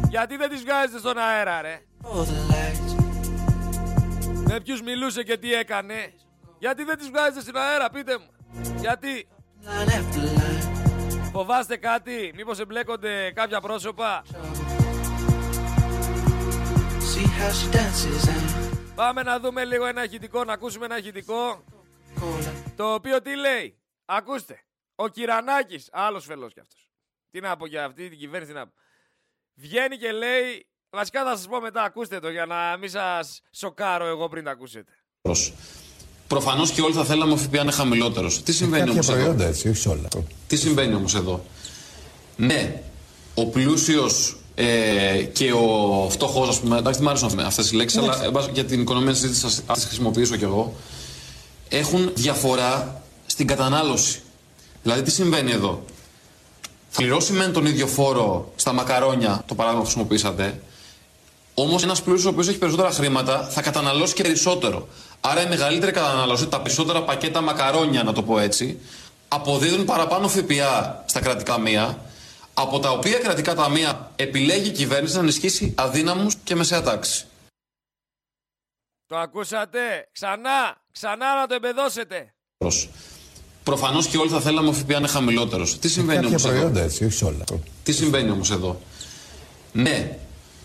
γιατί 0.10 0.38
δεν 0.38 0.50
τις 0.50 0.62
βγάζετε 0.62 1.00
στον 1.00 1.18
αέρα 1.18 1.62
ρε. 1.62 1.82
Με 4.48 4.60
ποιους 4.62 4.82
μιλούσε 4.82 5.24
και 5.24 5.38
τι 5.38 5.54
έκανε. 5.54 6.14
Γιατί 6.60 6.84
δεν 6.84 6.98
τις 6.98 7.10
βγάζετε 7.10 7.42
στην 7.42 7.58
αέρα, 7.58 7.90
πείτε 7.90 8.18
μου. 8.18 8.30
Γιατί. 8.80 9.28
Φοβάστε 11.32 11.78
κάτι, 11.78 12.32
μήπως 12.36 12.60
εμπλέκονται 12.60 13.32
κάποια 13.32 13.62
πρόσωπα; 13.62 14.24
Πάμε 18.96 19.24
να 19.24 19.40
δούμε 19.40 19.66
λίγο 19.66 19.86
ένα 19.86 20.04
ηχητικό, 20.04 20.44
να 20.44 20.54
ακούσουμε 20.54 20.86
ένα 20.86 20.98
ηχητικό. 20.98 21.64
Το 22.76 22.94
οποίο 22.94 23.22
τι 23.22 23.36
λέει; 23.36 23.80
Ακούστε. 24.06 24.64
Ο 24.96 25.08
Κυρανάκης, 25.08 25.90
άλλος 25.92 26.26
φελός 26.26 26.54
κι 26.54 26.60
αυτός. 26.60 26.92
Τι 27.32 27.40
να 27.40 27.58
πω 27.58 27.66
για 27.66 27.86
αυτή 27.86 28.10
την 28.10 28.18
κυβέρνηση, 28.18 28.52
τι 28.52 28.58
να 28.58 28.68
πω. 28.68 28.74
Βγαίνει 29.54 29.98
και 29.98 30.12
λέει, 30.12 30.68
βασικά 30.90 31.24
θα 31.24 31.36
σας 31.36 31.48
πω 31.48 31.60
μετά, 31.60 31.84
ακούστε 31.84 32.20
το 32.20 32.30
για 32.30 32.46
να 32.46 32.78
μην 32.78 32.90
σας 32.90 33.42
σοκάρω 33.52 34.06
εγώ 34.06 34.28
πριν 34.30 34.44
τα 34.44 34.52
ακούσετε. 34.52 34.94
Προφανώς 36.30 36.72
και 36.72 36.82
όλοι 36.82 36.94
θα 36.94 37.04
θέλαμε 37.04 37.34
ο 37.34 37.38
ΦΠΑ 37.38 37.56
να 37.56 37.62
είναι 37.62 37.72
χαμηλότερος. 37.72 38.44
Τι 38.44 38.54
συμβαίνει 38.54 38.90
όμως 38.90 39.06
Κάποια 39.06 39.14
εδώ; 39.14 39.24
προϊόντα 39.24 39.46
έτσι, 39.50 39.70
όχι 39.70 39.78
σε 39.78 39.90
όλα. 39.90 40.08
Τι 40.48 40.56
συμβαίνει 40.56 40.94
όμως 40.94 41.16
εδώ; 41.16 41.46
Ναι, 42.36 42.82
ο 43.34 43.46
πλούσιος 43.46 44.38
ε, 44.56 45.24
και 45.34 45.52
ο 45.52 46.08
φτωχός, 46.10 46.50
ας 46.50 46.60
πούμε. 46.60 46.78
Εντάξει, 46.78 47.00
δεν 47.00 47.04
μου 47.04 47.10
αρέσουν 47.10 47.40
αυτές 47.40 47.72
οι 47.72 47.76
λέξεις, 47.76 48.00
αλλά 48.00 48.24
εν 48.24 48.32
πάση, 48.32 48.50
για 48.54 48.66
την 48.66 48.82
οικονομία 48.82 49.12
της 49.12 49.20
συζήτηση 49.20 49.62
θα 49.68 49.74
τις 49.74 49.86
χρησιμοποιήσω 49.86 50.36
κι 50.36 50.44
εγώ. 50.44 50.74
Έχουν 51.70 52.12
διαφορά 52.16 53.02
στην 53.26 53.48
κατανάλωση. 53.48 54.20
Δηλαδή, 54.84 55.02
τι 55.02 55.12
συμβαίνει 55.12 55.52
εδώ; 55.52 55.84
Θα 56.90 57.02
πληρώσει 57.02 57.34
μεν 57.34 57.54
τον 57.54 57.66
ίδιο 57.66 57.88
φόρο 57.88 58.52
στα 58.56 58.74
μακαρόνια, 58.74 59.44
το 59.48 59.56
παράδειγμα 59.56 59.84
που 59.84 59.90
χρησιμοποιήσατε, 59.90 60.62
Όμως 61.54 61.84
ένας 61.84 62.02
πλούσιος 62.02 62.26
ο 62.26 62.30
οποίος 62.30 62.48
έχει 62.48 62.58
περισσότερα 62.58 62.92
χρήματα 62.92 63.48
θα 63.52 63.62
καταναλώσει 63.62 64.14
και 64.14 64.24
περισσότερο. 64.24 64.88
Άρα 65.22 65.42
η 65.42 65.48
μεγαλύτερη 65.48 65.92
κατανάλωση, 65.92 66.48
τα 66.48 66.62
περισσότερα 66.62 67.04
πακέτα 67.04 67.42
μακαρόνια, 67.42 68.04
να 68.04 68.14
το 68.14 68.24
πω 68.24 68.40
έτσι, 68.40 68.80
αποδίδουν 69.28 69.86
παραπάνω 69.86 70.28
ΦΠΑ 70.28 71.04
στα 71.08 71.20
κρατικά 71.20 71.54
ταμεία, 71.54 72.00
από 72.54 72.80
τα 72.80 72.92
οποία 72.92 73.18
κρατικά 73.18 73.56
ταμεία 73.56 74.12
επιλέγει 74.16 74.68
η 74.70 74.72
κυβέρνηση 74.72 75.14
να 75.16 75.20
ενισχύσει 75.20 75.74
αδύναμους 75.78 76.36
και 76.44 76.56
μεσαία 76.56 76.82
τάξη. 76.82 77.26
Το 79.08 79.18
ακούσατε. 79.18 79.80
Ξανά, 80.12 80.78
ξανά 80.92 81.36
να 81.40 81.48
το 81.48 81.56
εμπεδώσετε. 81.56 82.34
Προφανώς 83.64 84.08
και 84.08 84.18
όλοι 84.18 84.30
θα 84.30 84.40
θέλαμε 84.40 84.70
ο 84.70 84.74
ΦΠΑ 84.74 84.92
να 84.92 84.98
είναι 84.98 85.08
χαμηλότερος. 85.08 85.80
Τι 85.80 85.90
συμβαίνει 85.90 86.26
όμως 86.26 86.42
Κάποια 86.42 86.50
εδώ; 86.50 86.60
προϊόντα 86.60 86.82
έτσι, 86.82 87.06
όχι 87.06 87.14
σε 87.14 87.26
όλα. 87.26 87.44
Τι 87.84 87.92
συμβαίνει 87.92 88.30
όμως 88.30 88.52
εδώ; 88.52 88.82
Ναι, 89.72 90.18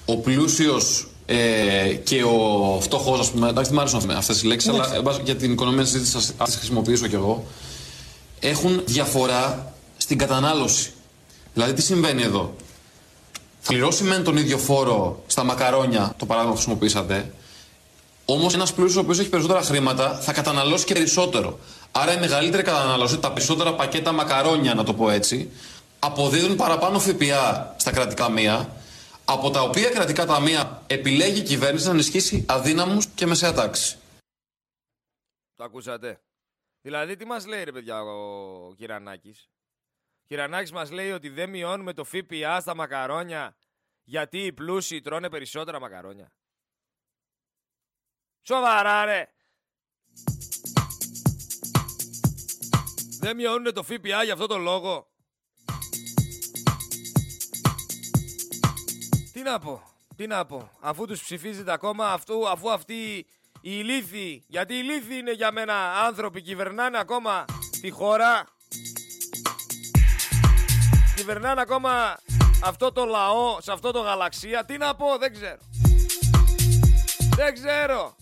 ο 0.06 0.16
πλούσιος 0.16 1.06
ε, 1.26 1.94
και 2.04 2.22
ο 2.22 2.78
φτωχός, 2.80 3.20
ας 3.20 3.30
πούμε, 3.30 3.48
εντάξει 3.48 3.70
δεν 3.70 3.82
μου 3.86 3.96
αρέσουν 3.96 4.10
αυτές 4.10 4.42
οι 4.42 4.46
λέξεις, 4.46 4.70
αλλά 4.70 4.94
εν 4.94 5.02
πάση, 5.02 5.20
για 5.24 5.36
την 5.36 5.52
οικονομία 5.52 5.82
της 5.82 5.90
συζήτησης 5.90 6.34
θα 6.36 6.44
τις 6.44 6.56
χρησιμοποιήσω 6.56 7.06
κι 7.06 7.14
εγώ, 7.14 7.46
έχουν 8.40 8.82
διαφορά 8.84 9.72
στην 9.96 10.18
κατανάλωση. 10.18 10.92
Δηλαδή 11.54 11.72
τι 11.72 11.82
συμβαίνει 11.82 12.22
εδώ; 12.22 12.54
Θα 13.60 13.72
πληρώσει 13.72 14.04
μεν 14.04 14.24
τον 14.24 14.36
ίδιο 14.36 14.58
φόρο 14.58 15.22
στα 15.26 15.44
μακαρόνια, 15.44 16.14
το 16.16 16.26
παράδειγμα 16.26 16.54
που 16.54 16.60
χρησιμοποιήσατε, 16.60 17.32
Όμως 18.24 18.54
ένας 18.54 18.72
πλούσιος 18.72 18.96
ο 18.96 19.00
οποίος 19.00 19.18
έχει 19.18 19.28
περισσότερα 19.28 19.62
χρήματα 19.62 20.18
θα 20.20 20.32
καταναλώσει 20.32 20.84
και 20.84 20.94
περισσότερο. 20.94 21.58
Άρα 21.92 22.12
η 22.12 22.18
μεγαλύτερη 22.18 22.62
κατανάλωση, 22.62 23.18
τα 23.18 23.32
περισσότερα 23.32 23.74
πακέτα 23.74 24.12
μακαρόνια, 24.12 24.74
να 24.74 24.84
το 24.84 24.94
πω 24.94 25.10
έτσι, 25.10 25.50
αποδίδουν 25.98 26.56
παραπάνω 26.56 26.98
ΦΠΑ 26.98 27.74
στα 27.76 27.90
κρατικά 27.90 28.24
ταμεία, 28.24 28.68
από 29.24 29.50
τα 29.50 29.62
οποία 29.62 29.90
κρατικά 29.90 30.26
ταμεία 30.26 30.82
επιλέγει 30.86 31.40
η 31.40 31.42
κυβέρνηση 31.42 31.86
να 31.86 31.92
ενισχύσει 31.92 32.44
αδύναμους 32.48 33.06
και 33.06 33.26
μεσαία 33.26 33.52
τάξη. 33.52 33.98
Το 35.54 35.64
ακούσατε. 35.64 36.20
Δηλαδή 36.80 37.16
τι 37.16 37.24
μας 37.24 37.46
λέει 37.46 37.64
ρε 37.64 37.72
παιδιά 37.72 38.02
ο 38.02 38.74
Κυρανάκης; 38.74 39.50
Ο 40.22 40.26
Κυρανάκης 40.26 40.72
μας 40.72 40.90
λέει 40.90 41.10
ότι 41.10 41.28
δεν 41.28 41.50
μειώνουμε 41.50 41.92
το 41.92 42.04
ΦΠΑ 42.04 42.60
στα 42.60 42.74
μακαρόνια 42.74 43.56
γιατί 44.04 44.38
οι 44.38 44.52
πλούσιοι 44.52 45.00
τρώνε 45.00 45.28
περισσότερα 45.28 45.80
μακαρόνια. 45.80 46.32
Σοβαρά 48.42 49.04
ρε. 49.04 49.28
Δεν 53.20 53.36
μειώνουν 53.36 53.72
το 53.72 53.82
ΦΠΑ 53.82 54.22
για 54.24 54.32
αυτό 54.32 54.46
το 54.46 54.58
λόγο. 54.58 55.13
Τι 59.34 59.42
να 59.42 59.58
πω, 59.58 59.82
τι 60.16 60.26
να 60.26 60.44
πω. 60.46 60.70
Αφού 60.80 61.06
τους 61.06 61.22
ψηφίζετε 61.22 61.72
ακόμα, 61.72 62.12
αυτού, 62.12 62.48
αφού 62.48 62.70
αυτοί 62.70 62.94
οι 62.94 63.26
ηλίθιοι, 63.60 64.44
γιατί 64.48 64.74
οι 64.74 64.80
ηλίθιοι 64.82 65.16
είναι 65.20 65.32
για 65.32 65.52
μένα 65.52 65.74
άνθρωποι, 66.06 66.42
κυβερνάνε 66.42 66.98
ακόμα 66.98 67.44
τη 67.80 67.90
χώρα. 67.90 68.46
Κυβερνάνε 71.16 71.60
ακόμα 71.60 72.18
αυτό 72.64 72.92
το 72.92 73.04
λαό, 73.04 73.60
σε 73.60 73.72
αυτό 73.72 73.90
το 73.90 74.00
γαλαξία. 74.00 74.64
Τι 74.64 74.76
να 74.76 74.94
πω, 74.94 75.18
δεν 75.18 75.32
ξέρω. 75.32 75.58
Δεν 77.36 77.54
ξέρω. 77.54 78.16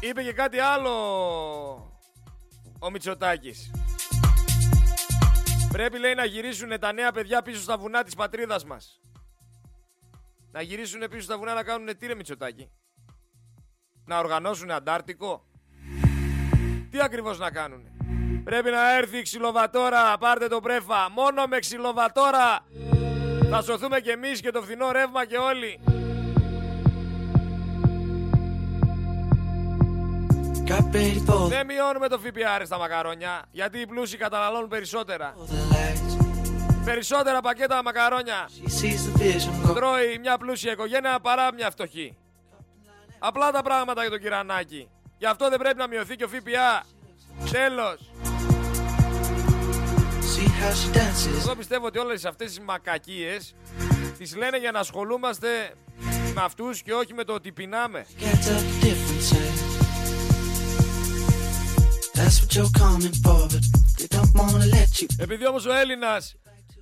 Είπε 0.00 0.22
και 0.22 0.32
κάτι 0.32 0.58
άλλο 0.58 1.77
ο 2.78 2.90
Μητσοτάκης. 2.90 3.70
Πρέπει 5.72 5.98
λέει 5.98 6.14
να 6.14 6.24
γυρίσουν 6.24 6.78
τα 6.80 6.92
νέα 6.92 7.12
παιδιά 7.12 7.42
πίσω 7.42 7.60
στα 7.60 7.78
βουνά 7.78 8.02
της 8.02 8.14
πατρίδας 8.14 8.64
μας. 8.64 9.00
Να 10.52 10.62
γυρίσουν 10.62 11.08
πίσω 11.10 11.22
στα 11.22 11.38
βουνά 11.38 11.54
να 11.54 11.62
κάνουν 11.62 11.96
τι 11.98 12.06
ρε 12.06 12.14
Μητσοτάκη; 12.14 12.70
Να 14.04 14.18
οργανώσουν 14.18 14.70
Αντάρτικο; 14.70 15.46
Τι 16.90 17.00
ακριβώς 17.00 17.38
να 17.38 17.50
κάνουν. 17.50 17.82
Πρέπει 18.44 18.70
να 18.70 18.96
έρθει 18.96 19.18
η 19.18 19.22
ξυλοβατόρα, 19.22 20.18
πάρτε 20.18 20.48
το 20.48 20.60
πρέφα. 20.60 21.10
Μόνο 21.10 21.46
με 21.46 21.58
ξυλοβατόρα 21.58 22.64
θα 23.50 23.62
σωθούμε 23.62 24.00
κι 24.00 24.10
εμείς 24.10 24.40
και 24.40 24.50
το 24.50 24.62
φθηνό 24.62 24.90
ρεύμα 24.90 25.26
και 25.26 25.36
όλοι. 25.36 25.80
Δεν 31.48 31.66
μειώνουμε 31.66 32.08
το 32.08 32.18
ΦΠΑ 32.18 32.58
ρε 32.58 32.64
στα 32.64 32.78
μακαρόνια, 32.78 33.42
γιατί 33.50 33.78
οι 33.78 33.86
πλούσιοι 33.86 34.16
καταναλώνουν 34.16 34.68
περισσότερα. 34.68 35.34
the 35.36 35.74
lights. 35.74 36.24
Περισσότερα 36.84 37.40
πακέτα 37.40 37.82
μακαρόνια 37.82 38.48
She 38.48 38.68
sees 38.68 39.18
the 39.18 39.22
vision 39.22 39.70
go. 39.70 39.74
τρώει 39.74 40.18
μια 40.20 40.38
πλούσια 40.38 40.72
οικογένεια 40.72 41.18
παρά 41.20 41.54
μια 41.54 41.70
φτωχή. 41.70 42.16
Απλά 43.18 43.50
τα 43.50 43.62
πράγματα 43.62 44.00
για 44.00 44.10
τον 44.10 44.20
κυρανάκι. 44.20 44.88
Γι' 45.18 45.26
αυτό 45.26 45.48
δεν 45.48 45.58
πρέπει 45.58 45.78
να 45.78 45.88
μειωθεί 45.88 46.16
και 46.16 46.24
ο 46.24 46.28
ΦΠΑ. 46.28 46.82
Τέλος. 47.50 48.10
See 50.34 50.46
how 50.46 50.70
she 50.70 50.96
dances. 50.96 51.40
Εγώ 51.44 51.54
πιστεύω 51.56 51.86
ότι 51.86 51.98
όλες 51.98 52.24
αυτές 52.24 52.46
τις 52.48 52.60
μακακίες 52.60 53.54
τις 54.18 54.36
λένε 54.36 54.58
για 54.58 54.70
να 54.70 54.78
ασχολούμαστε 54.78 55.48
με 56.34 56.42
αυτούς 56.44 56.82
και 56.82 56.94
όχι 56.94 57.14
με 57.14 57.24
το 57.24 57.32
ότι 57.32 57.52
πεινάμε. 57.52 58.06
Επειδή 65.18 65.46
όμως 65.46 65.64
ο 65.66 65.72
Έλληνας 65.72 66.34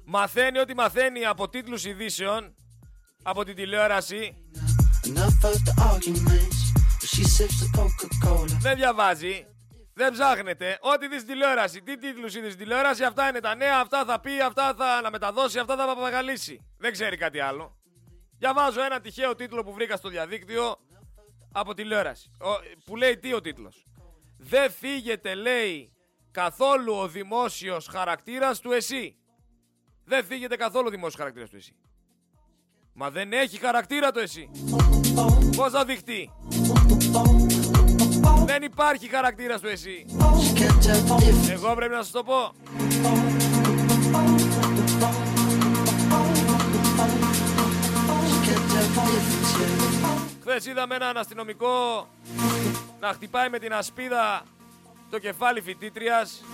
μαθαίνει 0.04 0.58
ό,τι 0.58 0.74
μαθαίνει 0.74 1.24
από 1.24 1.48
τίτλους 1.48 1.84
ειδήσεων, 1.84 2.54
από 3.22 3.44
την 3.44 3.54
τηλεόραση, 3.54 4.34
Enough 5.06 5.44
of 5.48 5.58
the 5.68 5.74
arguments. 5.92 6.58
But 7.00 7.08
she 7.14 7.24
sips 7.36 7.56
the 7.62 7.68
Coca-Cola. 7.78 8.56
δεν 8.60 8.76
διαβάζει, 8.76 9.46
δεν 9.94 10.12
ψάχνετε. 10.12 10.78
Ό,τι 10.80 11.08
δεις 11.08 11.20
στην 11.20 11.32
τηλεόραση, 11.32 11.82
τι 11.82 11.98
τίτλους 11.98 12.34
είδες 12.34 12.52
στην 12.52 12.64
τηλεόραση, 12.64 13.04
αυτά 13.04 13.28
είναι 13.28 13.40
τα 13.40 13.54
νέα, 13.54 13.78
αυτά 13.80 14.04
θα 14.04 14.20
πει, 14.20 14.40
αυτά 14.40 14.74
θα 14.78 14.86
αναμεταδώσει, 14.86 15.58
αυτά 15.58 15.76
θα 15.76 15.86
παπαγαλίσει. 15.86 16.60
Δεν 16.78 16.92
ξέρει 16.92 17.16
κάτι 17.16 17.40
άλλο. 17.40 17.76
Διαβάζω 18.38 18.84
ένα 18.84 19.00
τυχαίο 19.00 19.34
τίτλο 19.34 19.64
που 19.64 19.72
βρήκα 19.72 19.96
στο 19.96 20.08
διαδίκτυο 20.08 20.76
από 21.52 21.74
τηλεόραση. 21.74 22.30
Ο- 22.40 22.80
που 22.84 22.96
λέει 22.96 23.16
τι 23.18 23.32
ο 23.34 23.40
τίτλος. 23.40 23.86
Δεν 24.38 24.70
φύγεται, 24.70 25.34
λέει, 25.34 25.92
καθόλου 26.30 26.94
ο 26.94 27.08
δημόσιος 27.08 27.86
χαρακτήρας 27.86 28.60
του 28.60 28.72
εσύ. 28.72 29.16
Δεν 30.04 30.24
φύγεται 30.24 30.56
καθόλου 30.56 30.86
ο 30.86 30.90
δημόσιος 30.90 31.14
χαρακτήρας 31.14 31.50
του 31.50 31.56
εσύ. 31.56 31.76
Μα 32.92 33.10
δεν 33.10 33.32
έχει 33.32 33.58
χαρακτήρα 33.58 34.10
το 34.10 34.20
εσύ. 34.20 34.50
Πώς 35.56 35.70
θα 35.70 35.84
δειχτεί; 35.84 36.30
Δεν 38.44 38.62
υπάρχει 38.62 39.08
χαρακτήρας 39.08 39.60
του 39.60 39.68
εσύ. 39.68 40.06
Εγώ 41.50 41.74
πρέπει 41.74 41.94
να 41.94 42.02
σας 42.02 42.10
το 42.10 42.22
πω. 42.22 42.52
Χθες 50.40 50.66
είδαμε 50.66 50.94
έναν 50.94 51.16
αστυνομικό 51.16 52.06
να 53.00 53.12
χτυπάει 53.12 53.48
με 53.48 53.58
την 53.58 53.72
ασπίδα 53.72 54.42
το 55.10 55.18
κεφάλι 55.18 55.60
φοιτήτριας. 55.60 56.44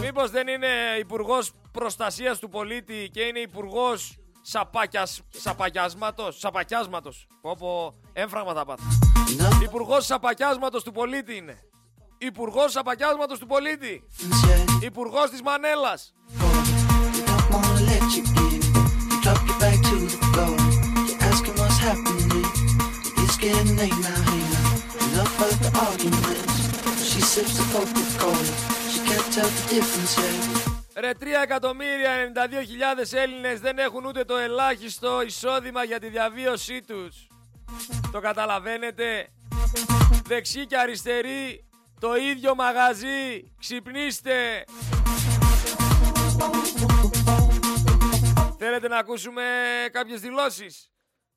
Μήπως 0.00 0.30
δεν 0.30 0.48
είναι 0.48 0.68
υπουργός 0.98 1.52
προστασίας 1.72 2.38
του 2.38 2.48
πολίτη 2.48 3.08
και 3.12 3.20
είναι 3.20 3.38
υπουργός 3.38 4.18
σαπάκιας, 4.40 5.22
σαπακιάσματος, 5.30 6.38
σαπακιάσματος. 6.38 7.26
Όπω 7.40 7.94
έμφραγμα 8.12 8.54
θα 8.54 8.64
πάθω. 8.64 8.82
Υπουργός 9.62 10.06
σαπακιάσματος 10.06 10.82
του 10.82 10.92
πολίτη 10.92 11.36
είναι. 11.36 11.58
Υπουργός 12.18 12.72
σαπακιάσματος 12.72 13.38
του 13.38 13.46
πολίτη. 13.46 14.04
Υπουργός 23.44 23.60
της 23.60 23.96
Μανέλας. 24.00 25.34
Ρε 30.94 31.10
3 31.20 31.42
εκατομμύρια 31.42 32.10
92.000 32.14 33.12
Έλληνες 33.12 33.60
δεν 33.60 33.78
έχουν 33.78 34.04
ούτε 34.04 34.24
το 34.24 34.36
ελάχιστο 34.36 35.22
εισόδημα 35.22 35.84
για 35.84 35.98
τη 36.00 36.08
διαβίωσή 36.08 36.80
τους. 36.80 37.26
Το 38.12 38.20
καταλαβαίνετε; 38.20 39.28
Δεξί 40.26 40.66
και 40.66 40.76
αριστερή 40.76 41.64
το 42.00 42.16
ίδιο 42.16 42.54
μαγαζί. 42.54 43.52
Ξυπνήστε. 43.58 44.64
Θέλετε 48.58 48.88
να 48.88 48.98
ακούσουμε 48.98 49.42
κάποιες 49.92 50.20
δηλώσεις; 50.20 50.93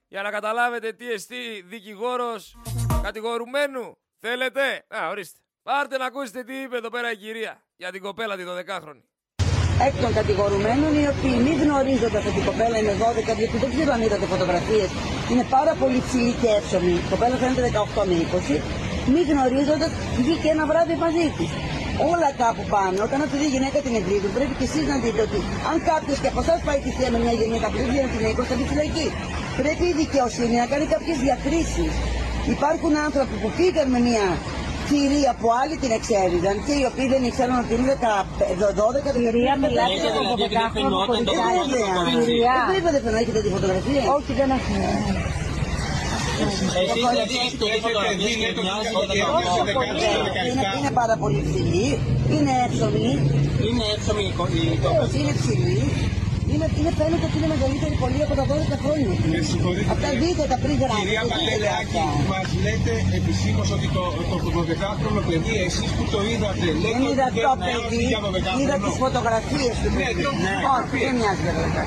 Για 0.07 0.21
να 0.21 0.29
καταλάβετε 0.31 0.91
τι 0.91 1.11
εστί 1.11 1.61
δικηγόρος 1.65 2.57
κατηγορουμένου. 3.01 3.97
Θέλετε. 4.19 4.61
Α, 4.97 5.09
ορίστε. 5.09 5.39
Πάρτε 5.63 5.97
να 5.97 6.05
ακούσετε 6.05 6.43
τι 6.43 6.53
είπε 6.53 6.77
εδώ 6.77 6.89
πέρα 6.89 7.11
η 7.11 7.17
κυρία 7.17 7.53
για 7.75 7.91
την 7.91 8.01
κοπέλα 8.01 8.35
τη 8.37 8.43
12χρονη. 8.51 9.03
εκ 9.87 9.95
των 10.03 10.13
κατηγορουμένων 10.19 10.91
οι 10.99 11.05
οποίοι 11.13 11.35
μη 11.45 11.53
γνωρίζοντα 11.63 12.19
ότι 12.29 12.39
η 12.43 12.45
κοπέλα 12.49 12.77
είναι 12.81 12.93
12, 13.01 13.35
γιατί 13.41 13.57
δεν 13.63 13.69
ξέρω 13.73 13.91
αν 13.95 14.01
είδατε 14.01 14.25
φωτογραφίες, 14.33 14.89
είναι 15.31 15.45
πάρα 15.57 15.73
πολύ 15.81 15.99
ψηλή 16.05 16.33
και 16.41 16.49
εύσομη. 16.59 16.93
Η 17.01 17.05
κοπέλα 17.09 17.35
φαίνεται 17.41 17.61
18 17.97 18.05
με 18.09 18.13
20. 18.13 18.61
Μη 19.13 19.21
γνωρίζοντα, 19.31 19.87
βγήκε 20.19 20.47
ένα 20.55 20.65
βράδυ 20.71 20.95
μαζί 21.03 21.25
της. 21.37 21.49
Όλα 22.11 22.29
κάπου 22.43 22.63
πάνε. 22.73 22.99
Όταν 23.07 23.17
αυτή 23.25 23.37
η 23.49 23.51
γυναίκα 23.55 23.77
την 23.85 23.93
εγκρίνει, 23.99 24.29
πρέπει 24.37 24.53
και 24.59 24.65
εσείς 24.69 24.85
να 24.91 24.95
δείτε 25.03 25.21
ότι 25.27 25.39
αν 25.69 25.77
κάποιος 25.91 26.17
και 26.21 26.29
από 26.33 26.39
εσάς 26.45 26.59
πάει 26.67 26.79
τη 26.85 26.89
θεία 26.95 27.09
με 27.13 27.19
μια 27.23 27.35
γυναίκα 27.41 27.65
που 27.71 27.77
δεν 27.81 27.87
βγαίνει 27.91 28.09
την 28.15 28.23
έγκο, 28.29 28.41
θα 28.49 28.53
μπει 28.57 28.65
φυλακή. 28.71 29.07
Πρέπει 29.61 29.85
η 29.93 29.95
δικαιοσύνη 30.01 30.55
να 30.63 30.67
κάνει 30.71 30.85
κάποιες 30.95 31.17
διακρίσεις. 31.25 31.91
Υπάρχουν 32.55 32.93
άνθρωποι 33.07 33.35
που 33.41 33.49
πήγαν 33.57 33.87
με 33.95 33.99
μια 34.07 34.25
κυρία 34.89 35.31
που 35.39 35.47
άλλοι 35.61 35.75
την 35.83 35.91
εξέριζαν 35.97 36.55
και 36.65 36.73
οι 36.79 36.83
οποίοι 36.91 37.07
δεν 37.13 37.21
ήξεραν 37.29 37.57
ότι 37.63 37.73
είναι 37.79 37.95
12 38.81 39.11
Κυρία, 39.17 39.53
μιλάτε 39.63 40.05
από 40.11 40.21
12χρονο 40.31 40.99
κοριτσάκι. 41.09 41.79
Κυρία. 42.13 42.55
Δεν 42.69 42.77
είπατε 42.79 42.99
δεν 43.07 43.15
έχετε 43.21 43.39
τη 43.45 43.49
φωτογραφία. 43.55 44.01
Όχι, 44.17 44.31
δεν 44.39 44.49
έχουμε. 44.57 44.85
Εσείς 46.45 47.03
δηλαδή 47.13 47.35
έχετε 47.45 47.65
δει 47.73 47.79
φωτογραφίες 47.85 48.35
και 48.55 48.61
μοιάζει 48.65 48.89
για 48.93 49.07
τα 49.09 49.27
Όχι 49.39 49.61
πολύ. 49.77 50.09
Είναι, 50.49 50.63
είναι 50.79 50.91
πάρα 51.01 51.15
πολύ 51.23 51.39
ψηλή. 51.47 51.87
Είναι 52.33 52.53
εύσομη. 52.65 53.07
Είναι 53.67 53.83
εύσομη 53.95 54.23
η 54.31 54.33
κο- 54.37 54.51
η 54.59 54.63
Βεβαίως, 54.83 55.09
είναι 55.19 55.33
ψηλή. 55.41 55.79
Είναι, 56.53 56.67
είναι 56.79 56.91
φαίνεται 56.99 57.25
ότι 57.29 57.37
είναι 57.39 57.49
μεγαλύτερη 57.55 57.95
πολύ 58.03 58.19
από 58.25 58.33
τα 58.39 58.43
12 58.51 58.75
χρόνια. 58.83 59.11
Από 59.93 60.01
τα 60.05 60.11
δείτε 60.21 60.43
τα 60.51 60.57
πριν 60.63 60.75
Κυρία 60.81 61.21
γράφετε. 61.23 61.51
Παλαιάκη, 61.53 62.03
μας 62.31 62.47
λέτε 62.63 62.93
επισήμως 63.19 63.67
ότι 63.75 63.87
το, 63.95 64.03
το 64.31 64.37
12χρονο 64.57 65.21
παιδί, 65.27 65.55
εσείς 65.67 65.89
που 65.97 66.03
το 66.13 66.19
είδατε, 66.31 66.67
λέτε 66.83 66.87
Δεν 66.87 66.95
ότι 67.01 67.11
είδα 67.11 67.25
δεν 67.35 67.43
το 67.47 67.51
μοιάζει 67.61 67.81
παιδί, 67.89 68.05
για 68.11 68.19
12χρονο. 68.25 68.59
είδα 68.61 68.75
τις 68.85 68.95
φωτογραφίες 69.03 69.75
του 69.81 69.89
Ναι, 69.91 69.97
παιδιού. 69.99 70.23
το 70.23 70.31
Όχι, 70.33 70.43
δεν 70.45 70.55
φωτογραφίες. 70.55 71.11
μοιάζει 71.19 71.41
για 71.47 71.53
12. 71.59 71.83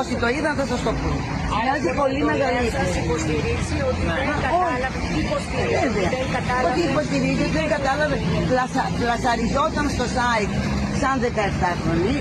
Όσοι 0.00 0.14
το 0.22 0.28
είδαν 0.34 0.54
θα 0.60 0.64
σας 0.70 0.80
το 0.86 0.92
πούν. 1.00 1.16
Μοιάζει 1.64 1.90
πολύ 2.02 2.20
μεγαλύτερη. 2.30 2.70
Σας 2.80 2.92
υποστηρίζει 3.04 3.76
ότι 3.90 4.02
δεν 4.16 4.24
Μα, 4.30 4.34
κατάλαβε. 4.46 4.98
όχι. 5.02 5.20
Υποστηρίζει 5.24 5.76
ότι 5.88 5.92
Βέβαια. 5.94 6.10
δεν 6.16 6.26
κατάλαβε. 6.36 6.68
Ότι 6.72 6.80
υποστηρίζει 6.92 7.42
ότι 7.48 7.56
δεν 7.60 7.68
κατάλαβε. 7.76 8.16
Πλασα, 8.50 8.82
πλασαριζόταν 9.00 9.86
στο 9.96 10.06
site 10.16 10.52
σαν 11.00 11.14
17χρονη. 11.26 12.16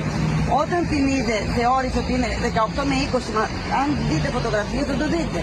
Όταν 0.62 0.82
την 0.92 1.04
είδε, 1.16 1.38
θεώρησε 1.58 1.98
ότι 2.04 2.12
είναι 2.18 2.30
18 2.80 2.82
με 2.90 2.96
20, 3.06 3.30
μα 3.38 3.44
αν 3.82 3.88
δείτε 4.10 4.28
φωτογραφία 4.38 4.84
θα 4.90 4.96
το 5.02 5.06
δείτε. 5.16 5.40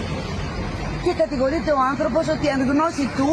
Και 1.05 1.13
κατηγορείται 1.21 1.71
ο 1.79 1.81
άνθρωπος 1.91 2.23
ότι 2.35 2.45
αν 2.53 2.59
γνώση 2.71 3.05
του 3.17 3.29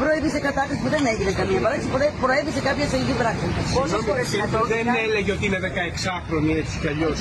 προέβησε 0.00 0.38
κατάκριση 0.40 0.80
που 0.82 0.88
δεν 0.88 1.06
έγινε 1.12 1.32
καμία 1.32 1.60
παράξη, 1.60 1.86
προέ- 1.88 2.14
προέβησε 2.20 2.60
κάποια 2.68 2.86
σογική 2.92 3.14
πράξη. 3.22 3.46
Πόσες 3.74 4.00
φορές 4.08 4.28
Και 4.28 4.38
κατ' 4.38 4.66
δεν 4.74 4.86
έλεγε 5.06 5.32
ότι 5.32 5.44
είναι 5.46 5.60
16χρονη 5.68 6.50
έτσι 6.60 6.78
κι 6.82 6.88
αλλιώς. 6.92 7.18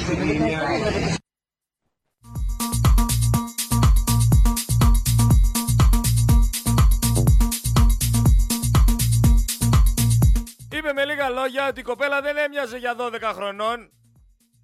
Είπε 10.77 10.93
με 10.93 11.05
λίγα 11.05 11.29
λόγια 11.29 11.67
ότι 11.67 11.79
η 11.79 11.83
κοπέλα 11.83 12.21
δεν 12.21 12.37
έμοιαζε 12.37 12.77
για 12.77 12.95
12 12.97 13.31
χρονών. 13.35 13.91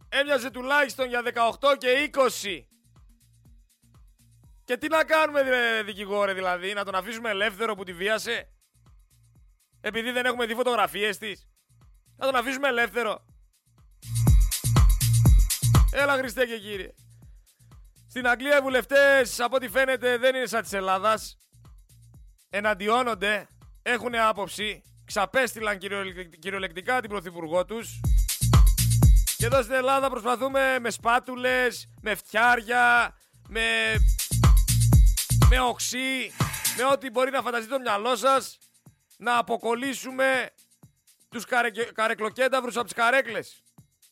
Έμοιαζε 0.09 0.49
τουλάχιστον 0.49 1.07
για 1.07 1.21
18 1.23 1.75
και 1.77 1.87
20. 2.13 2.65
Και 4.67 4.77
τι 4.77 4.87
να 4.87 5.03
κάνουμε 5.03 5.43
δε, 5.43 5.83
δικηγόρε 5.83 6.33
δηλαδή, 6.33 6.73
να 6.73 6.83
τον 6.85 6.95
αφήσουμε 6.95 7.29
ελεύθερο 7.29 7.75
που 7.75 7.83
τη 7.83 7.93
βίασε; 7.93 8.51
Επειδή 9.81 10.11
δεν 10.11 10.25
έχουμε 10.25 10.45
δει 10.45 10.53
φωτογραφίες 10.53 11.17
της. 11.17 11.47
Να 12.17 12.25
τον 12.25 12.35
αφήσουμε 12.35 12.67
ελεύθερο. 12.67 13.25
Έλα 15.91 16.13
Χριστέ 16.17 16.45
και 16.45 16.59
κύριε. 16.59 16.93
Στην 18.09 18.27
Αγγλία 18.27 18.57
οι 18.57 18.61
βουλευτές 18.61 19.39
από 19.39 19.55
ό,τι 19.55 19.69
φαίνεται 19.69 20.17
δεν 20.17 20.35
είναι 20.35 20.45
σαν 20.45 20.61
της 20.61 20.73
Ελλάδας. 20.73 21.37
Εναντιώνονται, 22.49 23.47
έχουν 23.81 24.15
άποψη, 24.15 24.81
ξαπέστειλαν 25.05 25.77
κυριολεκ- 25.77 26.39
κυριολεκτικά 26.39 27.01
την 27.01 27.09
πρωθυπουργό 27.09 27.65
τους. 27.65 27.99
Και 29.37 29.45
εδώ 29.45 29.61
στην 29.61 29.75
Ελλάδα 29.75 30.09
προσπαθούμε 30.09 30.79
με 30.79 30.89
σπάτουλες, 30.89 31.93
με 32.01 32.15
φτιάρια, 32.15 33.15
με, 33.49 33.61
με 35.49 35.59
οξύ, 35.59 36.31
με 36.77 36.83
ό,τι 36.91 37.09
μπορεί 37.09 37.31
να 37.31 37.41
φανταστεί 37.41 37.69
το 37.69 37.79
μυαλό 37.79 38.15
σας, 38.15 38.57
να 39.17 39.37
αποκολλήσουμε 39.37 40.49
τους 41.29 41.45
καρε... 41.45 41.69
καρεκλοκένταυρους 41.93 42.75
από 42.75 42.85
τις 42.85 42.93
καρέκλες. 42.93 43.63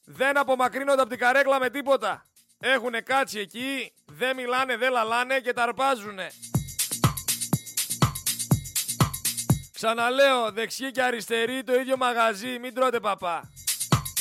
Δεν 0.05 0.37
απομακρύνονται 0.37 1.01
από 1.01 1.09
την 1.09 1.19
καρέκλα 1.19 1.59
με 1.59 1.69
τίποτα. 1.69 2.25
Έχουνε 2.59 3.01
κάτσει 3.01 3.39
εκεί, 3.39 3.93
δεν 4.05 4.35
μιλάνε, 4.35 4.77
δεν 4.77 4.91
λαλάνε 4.91 5.39
και 5.39 5.53
τα 5.53 5.63
αρπάζουνε. 5.63 6.31
Ξαναλέω, 9.73 10.51
δεξί 10.51 10.91
και 10.91 11.01
αριστερή 11.01 11.63
το 11.63 11.73
ίδιο 11.73 11.97
μαγαζί, 11.97 12.59
μην 12.59 12.73
τρώτε 12.73 12.99
παπά. 12.99 13.51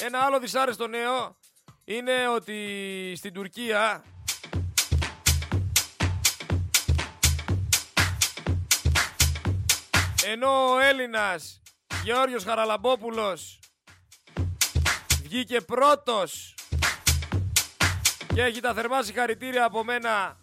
Ένα 0.05 0.19
άλλο 0.19 0.39
δυσάρεστο 0.39 0.87
νέο 0.87 1.37
είναι 1.85 2.29
ότι 2.29 3.13
στην 3.17 3.33
Τουρκία 3.33 4.05
ενώ 10.27 10.73
ο 10.73 10.79
Έλληνας 10.79 11.63
Γεώργιος 12.05 12.45
Χαραλαμπόπουλος 12.45 13.59
βγήκε 15.23 15.61
πρώτος 15.61 16.55
και 18.35 18.43
έχει 18.43 18.61
τα 18.61 18.75
θερμά 18.75 19.03
συγχαρητήρια 19.03 19.65
από 19.65 19.85
μένα 19.85 20.37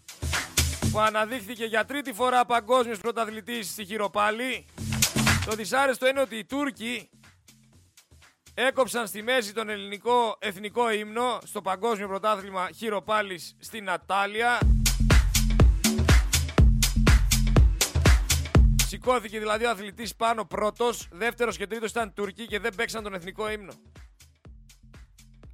που 0.92 1.00
αναδείχθηκε 1.00 1.66
για 1.66 1.86
τρίτη 1.86 2.14
φορά 2.14 2.46
παγκόσμιος 2.46 3.00
πρωταθλητής 3.00 3.70
στη 3.70 3.86
χειροπάλη. 3.86 4.66
Το 5.46 5.56
δυσάρεστο 5.56 6.08
είναι 6.08 6.20
ότι 6.20 6.36
οι 6.36 6.46
Τούρκοι 6.46 7.10
έκοψαν 8.54 9.08
στη 9.08 9.24
μέση 9.24 9.54
τον 9.54 9.70
ελληνικό 9.70 10.38
εθνικό 10.40 10.92
ύμνο 10.92 11.40
στο 11.44 11.62
παγκόσμιο 11.62 12.08
πρωτάθλημα 12.08 12.70
χειροπάλης 12.76 13.56
στην 13.60 13.90
Ατάλια. 13.90 14.60
Σηκώθηκε 19.04 19.40
δηλαδή 19.40 19.66
ο 19.66 19.70
αθλητής 19.70 20.16
πάνω 20.16 20.46
πρώτος, 20.46 21.08
δεύτερος 21.12 21.58
και 21.58 21.68
τρίτος 21.68 21.90
ήταν 21.90 22.14
Τουρκοί 22.14 22.48
και 22.48 22.60
δεν 22.60 22.76
παίξαν 22.76 23.04
τον 23.04 23.14
εθνικό 23.14 23.50
ύμνο. 23.50 23.74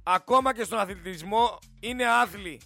Ακόμα 0.02 0.54
και 0.54 0.64
στον 0.64 0.78
αθλητισμό 0.78 1.58
είναι 1.80 2.06
άθλη. 2.06 2.60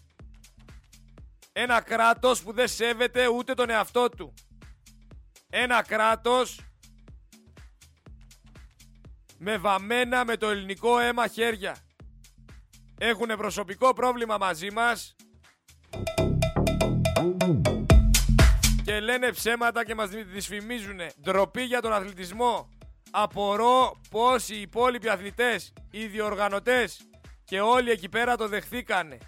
Ένα 1.52 1.80
κράτος 1.80 2.42
που 2.42 2.52
δεν 2.52 2.68
σέβεται 2.68 3.26
ούτε 3.28 3.54
τον 3.54 3.70
εαυτό 3.70 4.08
του. 4.08 4.34
Ένα 5.50 5.82
κράτος 5.82 6.60
με 9.38 9.58
βαμμένα 9.58 10.24
με 10.24 10.36
το 10.36 10.48
ελληνικό 10.48 10.98
αίμα 10.98 11.26
χέρια. 11.26 11.76
Έχουν 12.98 13.28
προσωπικό 13.36 13.92
πρόβλημα 13.92 14.36
μαζί 14.38 14.70
μας 14.70 15.14
και 18.84 19.00
λένε 19.00 19.30
ψέματα 19.30 19.84
και 19.84 19.94
μας 19.94 20.08
δυσφημίζουν. 20.08 21.00
Ντροπή 21.22 21.62
για 21.62 21.80
τον 21.80 21.92
αθλητισμό. 21.92 22.68
Απορώ 23.10 24.00
πως 24.10 24.48
οι 24.48 24.60
υπόλοιποι 24.60 25.08
αθλητές, 25.08 25.72
οι 25.90 26.06
διοργανωτές 26.06 27.00
και 27.44 27.60
όλοι 27.60 27.90
εκεί 27.90 28.08
πέρα 28.08 28.36
το 28.36 28.48
δεχθήκανε. 28.48 29.18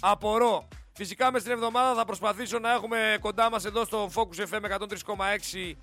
Απορώ. 0.00 0.68
Φυσικά 0.94 1.32
μες 1.32 1.40
στην 1.40 1.52
εβδομάδα 1.52 1.94
θα 1.94 2.04
προσπαθήσω 2.04 2.58
να 2.58 2.72
έχουμε 2.72 3.16
κοντά 3.20 3.50
μας 3.50 3.64
εδώ 3.64 3.84
στο 3.84 4.10
Focus 4.14 4.46
FM 4.50 4.60
103,6 4.60 5.76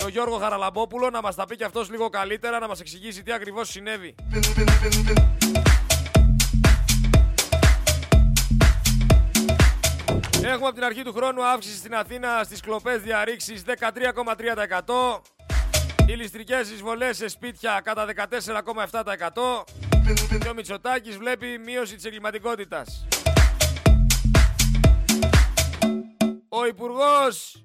τον 0.00 0.08
Γιώργο 0.08 0.36
Χαραλαμπόπουλο 0.36 1.10
να 1.10 1.20
μας 1.20 1.34
τα 1.34 1.44
πει 1.46 1.56
και 1.56 1.64
αυτός 1.64 1.90
λίγο 1.90 2.08
καλύτερα, 2.08 2.58
να 2.58 2.68
μας 2.68 2.80
εξηγήσει 2.80 3.22
τι 3.22 3.32
ακριβώς 3.32 3.68
συνέβη. 3.68 4.14
Έχουμε 10.44 10.66
από 10.66 10.74
την 10.74 10.84
αρχή 10.84 11.02
του 11.02 11.12
χρόνου 11.12 11.44
αύξηση 11.44 11.76
στην 11.76 11.94
Αθήνα 11.94 12.42
στις 12.44 12.60
κλοπές 12.60 13.00
διαρρήξεις 13.00 13.62
13,3%. 13.66 15.20
Ηλιστρικές 16.06 16.70
εισβολές 16.70 17.16
σε 17.16 17.28
σπίτια 17.28 17.80
κατά 17.84 18.06
14,7%. 18.06 19.64
Και 20.42 20.48
ο 20.48 20.54
Μητσοτάκης 20.54 21.16
βλέπει 21.16 21.58
μείωση 21.64 21.94
της 21.94 22.04
εγκληματικότητας. 22.04 23.06
Ο 26.48 26.66
Υπουργός 26.66 27.64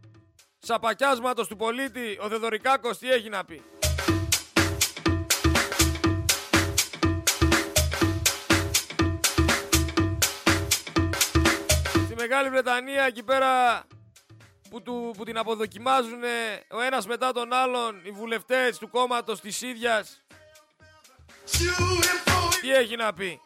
Σαπακιάσματος 0.58 1.48
του 1.48 1.56
πολίτη, 1.56 2.18
ο 2.22 2.28
Δεδωρικάκος, 2.28 2.98
τι 2.98 3.12
έχει 3.12 3.30
να 3.30 3.46
πει; 3.46 3.62
Μεγάλη 12.36 12.54
Βρετανία 12.54 13.04
εκεί 13.04 13.24
πέρα 13.24 13.84
που, 14.70 14.82
του, 14.82 15.14
που 15.18 15.24
την 15.24 15.38
αποδοκιμάζουν 15.38 16.24
ο 16.72 16.82
ένας 16.82 17.08
μετά 17.08 17.32
τον 17.32 17.54
άλλον 17.54 18.02
οι 18.04 18.12
βουλευτές 18.12 18.78
του 18.78 18.90
κόμματος 18.90 19.42
της 19.42 19.62
ίδιας. 19.62 20.24
Τι 22.62 22.74
έχει 22.74 22.96
να 22.96 23.14
πει; 23.14 23.42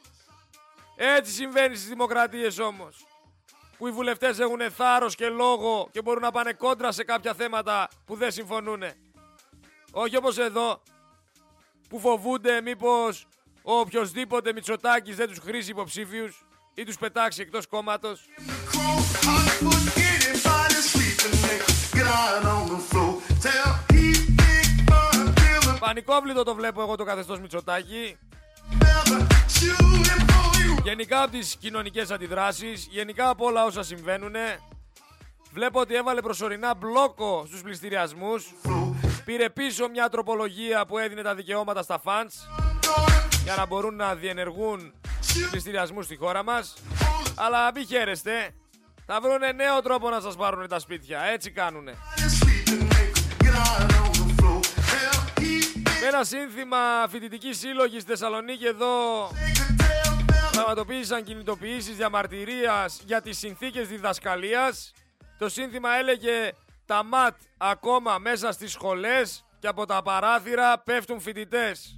Έτσι 0.95 1.32
συμβαίνει 1.32 1.75
στις 1.75 1.88
δημοκρατίες 1.88 2.60
όμως 2.60 3.06
που 3.78 3.88
οι 3.88 3.91
βουλευτές 3.91 4.39
έχουν 4.39 4.71
θάρρος 4.71 5.15
και 5.15 5.30
λόγο 5.30 5.89
και 5.91 6.02
μπορούν 6.02 6.21
να 6.21 6.32
πάνε 6.32 6.54
κόντρα 6.54 6.91
σε 6.91 7.04
κάποια 7.04 7.34
θέματα 7.34 7.88
που 8.06 8.15
δεν 8.15 8.32
συμφωνούν. 8.32 8.84
Όχι 9.91 10.15
όπως 10.15 10.38
εδώ, 10.38 10.82
που 11.89 11.99
φοβούνται 11.99 12.62
μήπως 12.62 13.28
ο 13.63 13.73
οποιοδήποτε 13.73 14.54
Μητσοτάκης 14.54 15.15
δεν 15.15 15.28
τους 15.28 15.39
χρήσει 15.39 15.71
υποψήφιους 15.71 16.43
ή 16.73 16.84
τους 16.84 16.97
πετάξει 16.97 17.41
εκτός 17.41 17.67
κόμματος. 17.67 18.21
Πανικόβλητο 25.79 26.43
το 26.43 26.55
βλέπω 26.55 26.82
εγώ 26.82 26.95
το 26.95 27.03
καθεστώς 27.03 27.39
Μητσοτάκη. 27.39 28.17
Γενικά 30.84 31.21
από 31.21 31.32
τις 31.32 31.55
κοινωνικές 31.60 32.12
αντιδράσεις, 32.12 32.88
γενικά 32.89 33.29
από 33.29 33.45
όλα 33.45 33.65
όσα 33.65 33.84
συμβαίνουν, 33.84 34.36
βλέπω 35.53 35.79
ότι 35.79 35.95
έβαλε 35.95 36.21
προσωρινά 36.21 36.75
μπλόκο 36.75 37.43
στους 37.47 37.62
πληστηριασμούς, 37.62 38.53
πήρε 39.25 39.49
πίσω 39.49 39.88
μια 39.88 40.10
τροπολογία 40.10 40.86
που 40.86 40.97
έδινε 40.97 41.21
τα 41.21 41.36
δικαιώματα 41.36 41.82
στα 41.82 41.99
φαντς, 41.99 42.47
για 43.43 43.55
να 43.55 43.65
μπορούν 43.65 43.95
να 43.95 44.15
διενεργούν 44.15 44.93
πληστηριασμούς 45.49 46.05
στη 46.05 46.15
χώρα 46.15 46.43
μας, 46.43 46.73
αλλά 47.35 47.71
μην 47.71 47.85
χαίρεστε, 47.85 48.53
θα 49.05 49.21
βρουν 49.21 49.55
νέο 49.55 49.81
τρόπο 49.81 50.09
να 50.09 50.19
σας 50.19 50.35
πάρουν 50.35 50.67
τα 50.67 50.79
σπίτια, 50.79 51.21
έτσι 51.21 51.51
κάνουνε. 51.51 51.93
Με 56.01 56.07
ένα 56.07 56.23
σύνθημα 56.23 56.77
φοιτητικής 57.09 57.59
σύλλογης 57.59 58.01
στη 58.01 58.11
Θεσσαλονίκη 58.11 58.65
εδώ 58.65 58.87
πραγματοποίησαν 60.51 61.23
κινητοποιήσεις 61.23 61.95
διαμαρτυρίας 61.95 63.01
για 63.05 63.21
τις 63.21 63.37
συνθήκες 63.37 63.87
διδασκαλίας. 63.87 64.91
Το 65.37 65.49
σύνθημα 65.49 65.89
έλεγε 65.95 66.51
«Τα 66.85 67.03
ΜΑΤ 67.03 67.35
ακόμα 67.57 68.17
μέσα 68.17 68.51
στις 68.51 68.71
σχολές 68.71 69.45
και 69.59 69.67
από 69.67 69.85
τα 69.85 70.01
παράθυρα 70.01 70.79
πέφτουν 70.79 71.19
φοιτητές». 71.19 71.97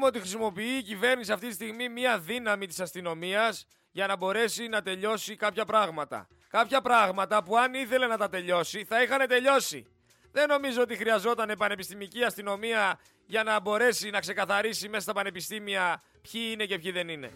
Βλέπουμε 0.00 0.18
ότι 0.18 0.28
χρησιμοποιεί 0.28 0.76
η 0.78 0.82
κυβέρνηση 0.82 1.32
αυτή 1.32 1.46
τη 1.48 1.54
στιγμή 1.54 1.88
μία 1.88 2.18
δύναμη 2.18 2.66
της 2.66 2.80
αστυνομίας 2.80 3.66
για 3.90 4.06
να 4.06 4.16
μπορέσει 4.16 4.68
να 4.68 4.82
τελειώσει 4.82 5.36
κάποια 5.36 5.64
πράγματα. 5.64 6.28
Κάποια 6.48 6.80
πράγματα 6.80 7.42
που 7.42 7.56
αν 7.58 7.74
ήθελε 7.74 8.06
να 8.06 8.16
τα 8.16 8.28
τελειώσει 8.28 8.84
θα 8.84 9.02
είχαν 9.02 9.28
τελειώσει. 9.28 9.86
Δεν 10.32 10.48
νομίζω 10.48 10.82
ότι 10.82 10.96
χρειαζόταν 10.96 11.54
πανεπιστημική 11.58 12.24
αστυνομία 12.24 13.00
για 13.26 13.42
να 13.42 13.60
μπορέσει 13.60 14.10
να 14.10 14.20
ξεκαθαρίσει 14.20 14.88
μέσα 14.88 15.02
στα 15.02 15.12
πανεπιστήμια 15.12 16.02
ποιοι 16.30 16.42
είναι 16.52 16.64
και 16.64 16.78
ποιοι 16.78 16.90
δεν 16.90 17.08
είναι. 17.08 17.32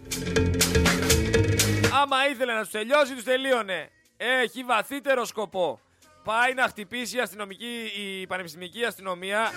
Άμα 2.02 2.28
ήθελε 2.28 2.54
να 2.54 2.60
τους 2.60 2.70
τελειώσει, 2.70 3.14
τους 3.14 3.24
τελείωνε. 3.24 3.90
Έχει 4.16 4.64
βαθύτερο 4.64 5.24
σκοπό. 5.24 5.80
Πάει 6.24 6.54
να 6.54 6.62
χτυπήσει 6.62 7.16
η, 7.16 7.20
αστυνομική, 7.20 7.90
η 7.96 8.26
πανεπιστημική 8.26 8.84
αστυνομία 8.84 9.50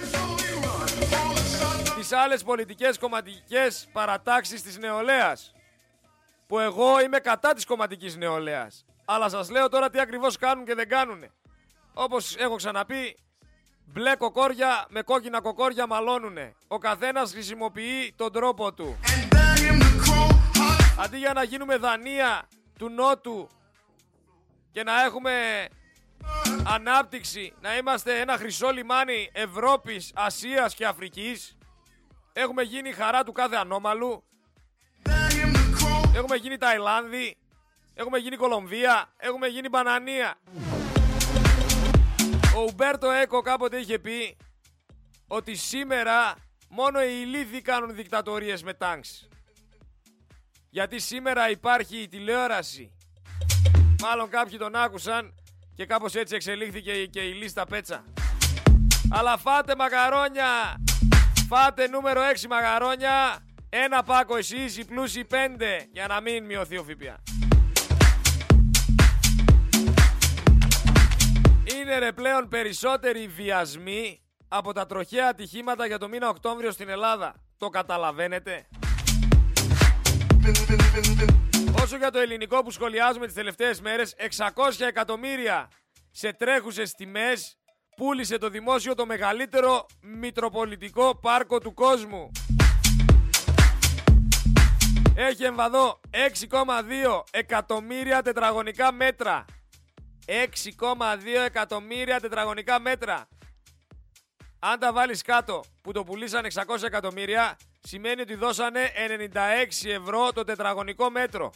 τις 2.08 2.18
άλλες 2.18 2.44
πολιτικές 2.44 2.98
κομματικές 2.98 3.88
παρατάξεις 3.91 4.62
της 4.62 4.78
νεολαίας. 4.78 5.54
Που 6.48 6.60
εγώ 6.60 7.02
είμαι 7.02 7.20
κατά 7.20 7.54
της 7.54 7.65
κομματικής 7.65 8.15
νεολαίας. 8.15 8.86
Αλλά 9.06 9.30
σας 9.30 9.50
λέω 9.50 9.70
τώρα 9.70 9.89
τι 9.89 10.00
ακριβώς 10.00 10.38
κάνουν 10.38 10.65
και 10.65 10.76
δεν 10.76 10.89
κάνουν. 10.89 11.24
Όπως 11.94 12.36
έχω 12.36 12.56
ξαναπεί, 12.56 13.18
μπλε 13.86 14.15
κοκόρια 14.15 14.86
με 14.89 15.02
κόκκινα 15.02 15.41
κοκόρια 15.41 15.88
μαλώνουνε. 15.88 16.56
Ο 16.68 16.78
καθένας 16.78 17.32
χρησιμοποιεί 17.32 18.13
τον 18.15 18.32
τρόπο 18.32 18.74
του. 18.74 19.00
Αντί 21.00 21.18
για 21.18 21.34
να 21.34 21.44
γίνουμε 21.44 21.78
δανεία 21.78 22.48
του 22.80 22.89
Νότου 22.89 23.50
και 24.72 24.84
να 24.84 25.04
έχουμε 25.04 25.68
ανάπτυξη, 26.68 27.54
να 27.62 27.78
είμαστε 27.78 28.20
ένα 28.20 28.38
χρυσό 28.38 28.70
λιμάνι 28.70 29.30
Ευρώπης, 29.34 30.12
Ασίας 30.15 30.76
και 30.76 30.86
Αφρικής, 30.86 31.58
έχουμε 32.38 32.62
γίνει 32.62 32.91
χαρά 32.91 33.24
του 33.24 33.32
κάθε 33.32 33.56
ανώμαλου, 33.56 34.24
έχουμε 36.15 36.36
γίνει 36.36 36.58
Ταϊλάνδη, 36.58 37.38
έχουμε 37.93 38.17
γίνει 38.17 38.36
Κολομβία, 38.36 39.13
έχουμε 39.17 39.48
γίνει 39.48 39.69
Μπανανία. 39.69 40.36
Ο 42.56 42.62
Ουμπέρτο 42.62 43.10
Έκο 43.10 43.41
κάποτε 43.41 43.78
είχε 43.78 44.00
πει 44.00 44.38
ότι 45.28 45.56
σήμερα 45.56 46.36
μόνο 46.69 47.02
οι 47.02 47.21
ηλίθιοι 47.21 47.62
κάνουν 47.62 47.95
δικτατορίες 47.95 48.63
με 48.63 48.74
τάγκς. 48.74 49.28
Γιατί 50.69 51.00
σήμερα 51.00 51.50
υπάρχει 51.50 51.98
η 51.98 52.08
τηλεόραση. 52.08 52.91
Μάλλον 54.02 54.30
κάποιοι 54.30 54.58
τον 54.58 54.76
άκουσαν 54.76 55.34
και 55.76 55.86
κάπως 55.86 56.15
έτσι 56.15 56.36
εξελίχθηκε 56.36 57.06
και 57.06 57.21
η 57.21 57.34
λίστα 57.34 57.65
πέτσα. 57.65 58.06
Αλλά 59.12 59.38
φάτε 59.38 59.76
μακαρόνια! 59.76 60.78
Φάτε 61.47 61.88
νούμερο 61.88 62.21
6 62.41 62.47
μακαρόνια, 62.49 63.45
ένα 63.69 64.03
πάκο 64.03 64.38
εσείς, 64.38 64.77
οι 64.77 64.86
πλούσιοι 64.86 65.27
5, 65.31 65.36
για 65.91 66.08
να 66.08 66.21
μην 66.21 66.45
μειωθεί 66.45 66.77
ο 66.77 66.84
ΦΠΑ. 66.84 67.23
Είναι 71.75 71.97
ρε 71.99 72.12
πλέον 72.12 72.47
περισσότεροι 72.47 73.27
βιασμοί 73.27 74.21
από 74.47 74.73
τα 74.73 74.86
τροχαία 74.86 75.27
ατυχήματα 75.27 75.86
για 75.86 75.97
το 75.97 76.08
μήνα 76.08 76.29
Οκτώβριο 76.29 76.71
στην 76.71 76.89
Ελλάδα. 76.89 77.36
Το 77.58 77.69
καταλαβαίνετε; 77.69 78.67
Όσο 81.84 81.97
για 81.97 82.12
το 82.12 82.19
ελληνικό 82.19 82.63
που 82.63 82.71
σχολιάζουμε 82.71 83.25
τις 83.25 83.36
τελευταίες 83.36 83.81
μέρες, 83.81 84.15
600 84.17 84.86
εκατομμύρια 84.86 85.67
σε 86.12 86.34
τρέχουσες 86.34 86.93
τιμές 86.93 87.58
πούλησε 87.95 88.38
το 88.38 88.49
δημόσιο 88.49 88.95
το 88.95 89.05
μεγαλύτερο 89.05 89.86
μητροπολιτικό 90.01 91.15
πάρκο 91.15 91.60
του 91.60 91.73
κόσμου. 91.73 92.31
Έχει 95.15 95.43
εμβαδό 95.43 95.99
6,2 96.12 97.21
εκατομμύρια 97.31 98.21
τετραγωνικά 98.21 98.91
μέτρα. 98.91 99.45
6,2 100.25 100.36
εκατομμύρια 101.45 102.19
τετραγωνικά 102.19 102.79
μέτρα. 102.79 103.27
Αν 104.60 104.79
τα 104.79 104.93
βάλεις 104.93 105.21
κάτω 105.21 105.63
που 105.81 105.91
το 105.91 106.03
πουλήσαν 106.03 106.45
600 106.53 106.84
εκατομμύρια, 106.84 107.58
σημαίνει 107.79 108.21
ότι 108.21 108.36
δώσανε 108.36 108.91
96 109.34 109.89
ευρώ 109.89 110.31
το 110.34 110.43
τετραγωνικό 110.43 111.10
μέτρο. 111.10 111.53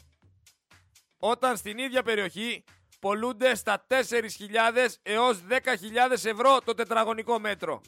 Όταν 1.19 1.57
στην 1.57 1.77
ίδια 1.77 2.03
περιοχή 2.03 2.63
πολλούνται 2.99 3.55
στα 3.55 3.85
4.000 3.87 3.97
έως 5.03 5.43
10.000 5.49 5.55
ευρώ 6.11 6.59
το 6.63 6.73
τετραγωνικό 6.73 7.39
μέτρο. 7.39 7.81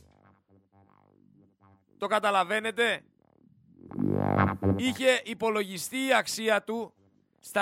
Το 1.97 2.07
καταλαβαίνετε; 2.07 3.03
Είχε 4.75 5.21
υπολογιστεί 5.23 5.97
η 5.97 6.13
αξία 6.13 6.63
του 6.63 6.93
στα 7.39 7.61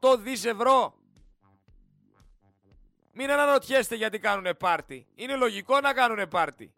1,8 0.00 0.18
δις 0.18 0.44
ευρώ. 0.44 0.94
Μην 3.12 3.30
αναρωτιέστε 3.30 3.94
γιατί 3.94 4.18
κάνουνε 4.18 4.54
πάρτι. 4.54 5.06
Είναι 5.14 5.36
λογικό 5.36 5.80
να 5.80 5.92
κάνουνε 5.92 6.26
πάρτι. 6.26 6.72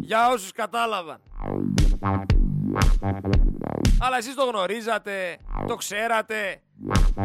Για 0.00 0.30
όσους 0.30 0.52
κατάλαβαν. 0.52 1.20
Αλλά 4.00 4.16
εσείς 4.16 4.34
το 4.34 4.44
γνωρίζατε, 4.44 5.38
το 5.66 5.74
ξέρατε, 5.74 6.62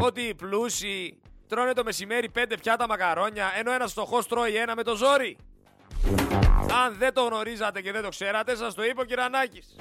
ότι 0.02 0.22
οι 0.22 0.36
πλούσιοι 0.36 1.22
τρώνε 1.54 1.74
το 1.74 1.84
μεσημέρι 1.84 2.30
πέντε 2.30 2.58
πιάτα 2.58 2.88
μακαρόνια, 2.88 3.52
ενώ 3.56 3.72
ένας 3.72 3.92
φτωχός 3.92 4.28
τρώει 4.28 4.56
ένα 4.56 4.76
με 4.76 4.84
το 4.84 4.96
ζόρι. 4.96 5.38
Αν 6.86 6.96
δεν 6.98 7.14
το 7.14 7.24
γνωρίζατε 7.24 7.82
και 7.82 7.92
δεν 7.92 8.02
το 8.02 8.10
ξέρατε, 8.10 8.56
σας 8.56 8.74
το 8.74 8.84
είπε 8.84 9.02
ο 9.02 9.04
Κυρανάκης. 9.04 9.76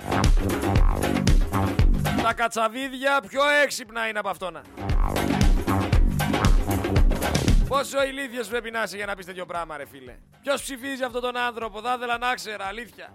Τα 2.22 2.32
κατσαβίδια 2.32 3.20
πιο 3.28 3.40
έξυπνα 3.62 4.08
είναι 4.08 4.18
από 4.18 4.28
αυτόνα. 4.28 4.62
Πόσο 7.68 8.04
ηλίθιος 8.04 8.48
πρέπει 8.48 8.70
να 8.70 8.82
είσαι 8.82 8.96
για 8.96 9.06
να 9.06 9.14
πεις 9.14 9.26
τέτοιο 9.26 9.46
πράγμα 9.46 9.76
ρε 9.76 9.86
φίλε. 9.86 10.16
Ποιος 10.42 10.62
ψηφίζει 10.62 11.02
αυτόν 11.02 11.20
τον 11.20 11.36
άνθρωπο, 11.36 11.80
θα 11.80 11.94
ήθελα 11.96 12.18
να 12.18 12.34
ξέρα, 12.34 12.64
αλήθεια. 12.64 13.12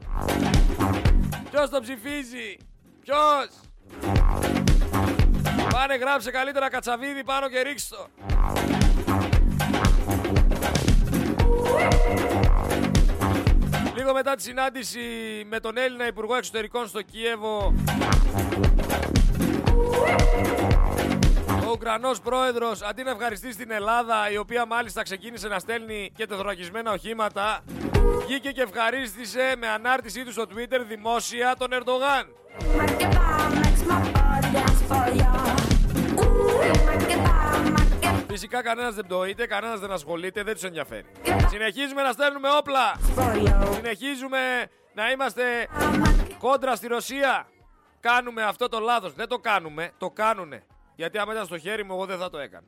Ποιος 1.52 1.70
το 1.70 1.82
ψηφίζει, 1.82 2.58
ποιος. 3.02 3.50
Πάνε 5.78 5.96
γράψε 5.96 6.32
καλύτερα 6.32 6.70
κατσαβίδι 6.70 7.24
πάνω 7.24 7.50
και 7.50 7.62
ρίξ' 7.62 7.88
το. 7.88 8.08
Λίγο 13.96 14.13
μετά 14.13 14.36
τη 14.36 14.42
συνάντηση 14.42 15.00
με 15.50 15.60
τον 15.60 15.78
Έλληνα 15.78 16.08
Υπουργό 16.08 16.36
Εξωτερικών 16.36 16.88
στο 16.88 17.02
Κίεβο 17.02 17.74
ο 21.68 21.72
Ουκρανός 21.72 22.20
πρόεδρος 22.20 22.82
αντί 22.82 23.04
να 23.04 23.12
ευχαριστήσει 23.12 23.58
την 23.58 23.72
Ελλάδα 23.72 24.32
η 24.32 24.38
οποία 24.38 24.66
μάλιστα 24.66 25.02
ξεκίνησε 25.02 25.48
να 25.48 25.60
στέλνει 25.60 26.12
και 26.16 26.26
τεθωρακισμένα 26.26 26.92
οχήματα 26.92 27.63
βγήκε 28.26 28.52
και 28.52 28.62
ευχαρίστησε 28.62 29.56
με 29.58 29.68
ανάρτησή 29.68 30.24
του 30.24 30.32
στο 30.32 30.44
Twitter 30.44 30.80
δημόσια 30.88 31.56
τον 31.58 31.72
Ερντογάν. 31.74 32.28
Φυσικά 38.39 38.62
κανένας 38.62 38.95
δεν 38.95 39.06
πτωείται, 39.06 39.47
κανένας 39.47 39.80
δεν 39.80 39.91
ασχολείται, 39.91 40.43
δεν 40.43 40.54
τους 40.54 40.63
ενδιαφέρει. 40.63 41.06
Συνεχίζουμε 41.47 42.02
να 42.02 42.12
στέλνουμε 42.12 42.47
όπλα. 42.58 42.95
Συνεχίζουμε 43.73 44.39
να 44.93 45.12
είμαστε 45.12 45.67
κόντρα 46.39 46.76
στη 46.76 46.88
Ρωσία. 46.88 47.47
Κάνουμε 48.00 48.43
αυτό 48.43 48.69
το 48.69 48.80
λάθος. 48.80 49.13
Δεν 49.13 49.28
το 49.28 49.38
κάνουμε, 49.38 49.91
το 49.97 50.10
κάνουνε. 50.10 50.63
Γιατί 50.95 51.17
άμα 51.17 51.34
ήταν 51.34 51.45
στο 51.45 51.58
χέρι 51.58 51.84
μου, 51.84 51.93
εγώ 51.93 52.06
δεν 52.06 52.17
θα 52.17 52.30
το 52.30 52.38
έκανα. 52.38 52.65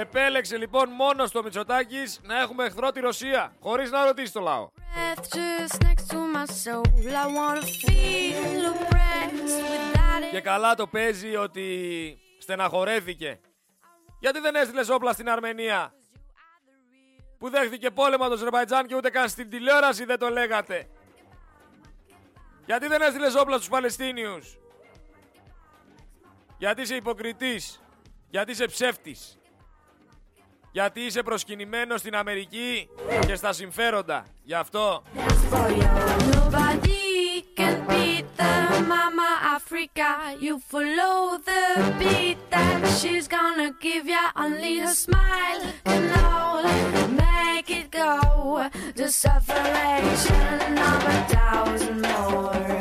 Επέλεξε 0.00 0.56
λοιπόν 0.56 0.88
μόνος 0.90 1.28
στο 1.28 1.42
Μητσοτάκης 1.42 2.20
να 2.22 2.40
έχουμε 2.40 2.64
εχθρό 2.64 2.90
τη 2.90 3.00
Ρωσία, 3.00 3.52
χωρίς 3.60 3.90
να 3.90 4.04
ρωτήσει 4.04 4.32
το 4.32 4.40
λαό. 4.40 4.68
Και 10.30 10.40
καλά 10.40 10.74
το 10.74 10.86
παίζει 10.86 11.36
ότι 11.36 12.18
στεναχωρέθηκε. 12.38 13.40
Γιατί 14.20 14.40
δεν 14.40 14.54
έστειλες 14.54 14.88
όπλα 14.88 15.12
στην 15.12 15.28
Αρμενία 15.28 15.94
που 17.38 17.50
δέχθηκε 17.50 17.90
πόλεμο 17.90 18.28
το 18.28 18.34
Αζερβαϊτζάν 18.34 18.86
και 18.86 18.94
ούτε 18.94 19.10
καν 19.10 19.28
στην 19.28 19.50
τηλεόραση 19.50 20.04
δεν 20.04 20.18
το 20.18 20.28
λέγατε. 20.28 20.88
Γιατί 22.66 22.86
δεν 22.86 23.02
έστειλες 23.02 23.34
όπλα 23.34 23.56
στους 23.56 23.68
Παλαιστίνιους. 23.68 24.58
Γιατί 26.58 26.82
είσαι 26.82 26.94
υποκριτής. 26.94 27.80
Γιατί 28.30 28.50
είσαι 28.50 28.64
ψεύτης. 28.64 29.38
Γιατί 30.72 31.00
είσαι 31.00 31.22
προσκυνημένος 31.22 32.00
στην 32.00 32.16
Αμερική 32.16 32.88
και 33.26 33.34
στα 33.34 33.52
συμφέροντα. 33.52 34.26
Γι' 34.42 34.54
αυτό. 34.54 35.02
Mama 39.65 39.65
Africa, 39.65 40.35
you 40.39 40.59
follow 40.59 41.37
the 41.37 41.95
beat 41.99 42.37
that 42.49 42.85
she's 42.99 43.27
gonna 43.27 43.73
give 43.79 44.07
ya. 44.07 44.31
Only 44.35 44.79
her 44.79 44.93
smile 44.93 45.61
can 45.85 46.09
only 46.33 47.07
make 47.15 47.69
it 47.69 47.91
go. 47.91 48.69
The 48.95 49.09
separation 49.09 50.77
of 50.91 51.01
a 51.15 51.19
thousand 51.35 52.01
more. 52.01 52.79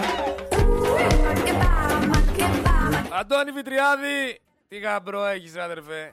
Αντώνη 3.21 3.51
Βιτριάδη, 3.51 4.41
τι 4.69 4.79
γαμπρό 4.79 5.25
έχεις 5.25 5.55
ρε 5.55 5.63
αδερφέ. 5.63 6.13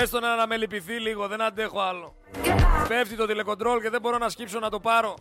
Πες 0.00 0.10
τον 0.10 0.22
να 0.22 0.46
με 0.46 0.56
λυπηθεί 0.56 0.92
λίγο, 0.92 1.28
δεν 1.28 1.42
αντέχω 1.42 1.80
άλλο. 1.80 2.14
Πέφτει 2.88 3.16
το 3.16 3.26
τηλεκοντρόλ 3.26 3.80
και 3.80 3.90
δεν 3.90 4.00
μπορώ 4.00 4.18
να 4.18 4.28
σκύψω 4.28 4.58
να 4.58 4.70
το 4.70 4.80
πάρω. 4.80 5.14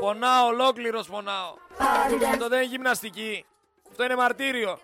Πονάω, 0.00 0.46
ολόκληρος 0.46 1.06
πονάω. 1.08 1.54
Αυτό 2.32 2.48
δεν 2.48 2.60
είναι 2.60 2.70
γυμναστική. 2.70 3.44
Αυτό 3.90 4.04
είναι 4.04 4.16
μαρτύριο. 4.16 4.78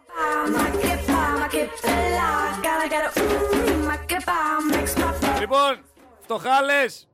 Λοιπόν, 5.41 5.85
φτωχάλες, 6.21 7.09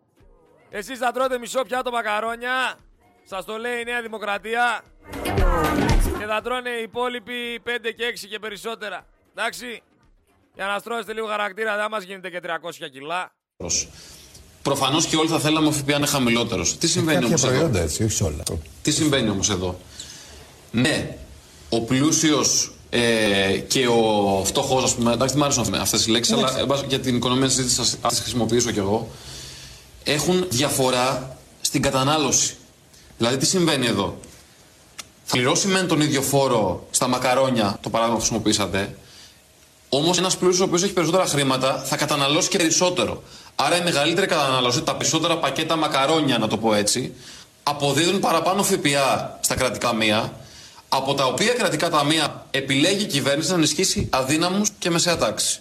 εσείς 0.71 0.99
θα 0.99 1.13
τρώτε 1.13 1.39
μισό 1.39 1.63
πιάτο 1.63 1.91
μακαρόνια. 1.91 2.79
Σας 3.25 3.45
το 3.45 3.59
λέει 3.59 3.81
η 3.81 3.85
Νέα 3.85 4.03
Δημοκρατία. 4.03 4.83
Και 6.19 6.27
θα 6.27 6.41
τρώνε 6.43 6.71
οι 6.71 6.83
υπόλοιποι 6.83 7.61
5 7.65 7.69
και 7.97 8.05
6 8.25 8.27
και 8.31 8.39
περισσότερα. 8.39 9.07
Εντάξει. 9.35 9.83
Για 10.55 10.67
να 10.67 10.79
στρώσετε 10.79 11.13
λίγο 11.13 11.27
χαρακτήρα, 11.27 11.77
δεν 11.77 11.87
μας 11.91 12.03
γίνεται 12.03 12.31
και 12.31 12.41
300 12.43 12.89
κιλά. 12.93 13.33
Προφανώς 14.63 15.07
και 15.07 15.17
όλοι 15.17 15.29
θα 15.29 15.39
θέλαμε 15.39 15.67
ο 15.67 15.73
ΦΠΑ 15.73 15.91
να 15.91 15.97
είναι 15.97 16.07
χαμηλότερος. 16.07 16.77
Τι 16.79 16.89
συμβαίνει 16.89 17.25
όμως 17.25 17.41
Κάποια 17.41 17.55
εδώ; 17.55 17.59
προϊόντα 17.59 17.83
έτσι, 17.85 18.05
όχι 18.05 18.13
σε 18.13 18.25
όλα. 18.25 18.43
Τι 18.83 18.91
συμβαίνει 18.91 19.29
όμως 19.29 19.51
εδώ; 19.51 19.79
Ναι, 20.71 21.17
ο 21.69 21.81
πλούσιος 21.81 22.73
ε, 22.91 23.59
και 23.69 23.87
ο 23.87 24.43
φτωχός, 24.45 24.85
ας 24.85 24.95
πούμε. 24.95 25.13
Εντάξει, 25.13 25.35
δεν 25.35 25.47
μου 25.49 25.55
αρέσουν 25.55 25.75
αυτές 25.75 26.07
οι 26.07 26.11
λέξεις, 26.11 26.35
αλλά 26.35 26.59
εν 26.59 26.67
πάση, 26.67 26.85
για 26.89 27.01
την 27.01 27.17
οικονομία 27.17 27.47
της 27.47 27.55
συζήτηση 27.55 27.97
θα 28.03 28.09
τις 28.09 28.21
χρησιμοποιήσω 28.21 28.71
κι 28.71 28.79
εγώ. 28.79 29.11
Έχουν 30.05 30.47
διαφορά 30.51 31.39
στην 31.61 31.83
κατανάλωση. 31.83 32.55
Δηλαδή, 33.19 33.37
τι 33.37 33.47
συμβαίνει 33.47 33.87
εδώ; 33.87 34.19
Θα 35.29 35.37
πληρώσει 35.37 35.69
μεν 35.69 35.89
τον 35.89 36.01
ίδιο 36.01 36.23
φόρο 36.23 36.87
στα 36.91 37.09
μακαρόνια, 37.09 37.79
το 37.83 37.91
παράδειγμα 37.91 38.19
που 38.19 38.25
χρησιμοποιήσατε, 38.25 38.97
Όμως 39.89 40.19
ένας 40.19 40.37
πλούσιος 40.37 40.61
ο 40.61 40.65
οποίος 40.65 40.83
έχει 40.83 40.93
περισσότερα 40.93 41.27
χρήματα 41.27 41.79
θα 41.79 41.97
καταναλώσει 41.97 42.49
και 42.49 42.57
περισσότερο. 42.57 43.23
Άρα 43.55 43.77
η 43.77 43.83
μεγαλύτερη 43.83 44.27
κατανάλωση, 44.27 44.83
τα 44.83 44.97
περισσότερα 44.97 45.39
πακέτα 45.39 45.77
μακαρόνια, 45.77 46.39
να 46.39 46.49
το 46.49 46.59
πω 46.59 46.75
έτσι, 46.75 47.15
αποδίδουν 47.63 48.21
παραπάνω 48.21 48.63
ΦΠΑ 48.63 49.39
στα 49.41 49.55
κρατικά 49.55 49.89
ταμεία, 49.89 50.33
από 50.89 51.15
τα 51.15 51.25
οποία 51.27 51.53
κρατικά 51.53 51.91
ταμεία 51.91 52.47
επιλέγει 52.51 53.03
η 53.03 53.07
κυβέρνηση 53.07 53.49
να 53.49 53.55
ενισχύσει 53.55 54.09
αδύναμους 54.13 54.71
και 54.79 54.91
μεσαία 54.91 55.17
τάξη. 55.17 55.61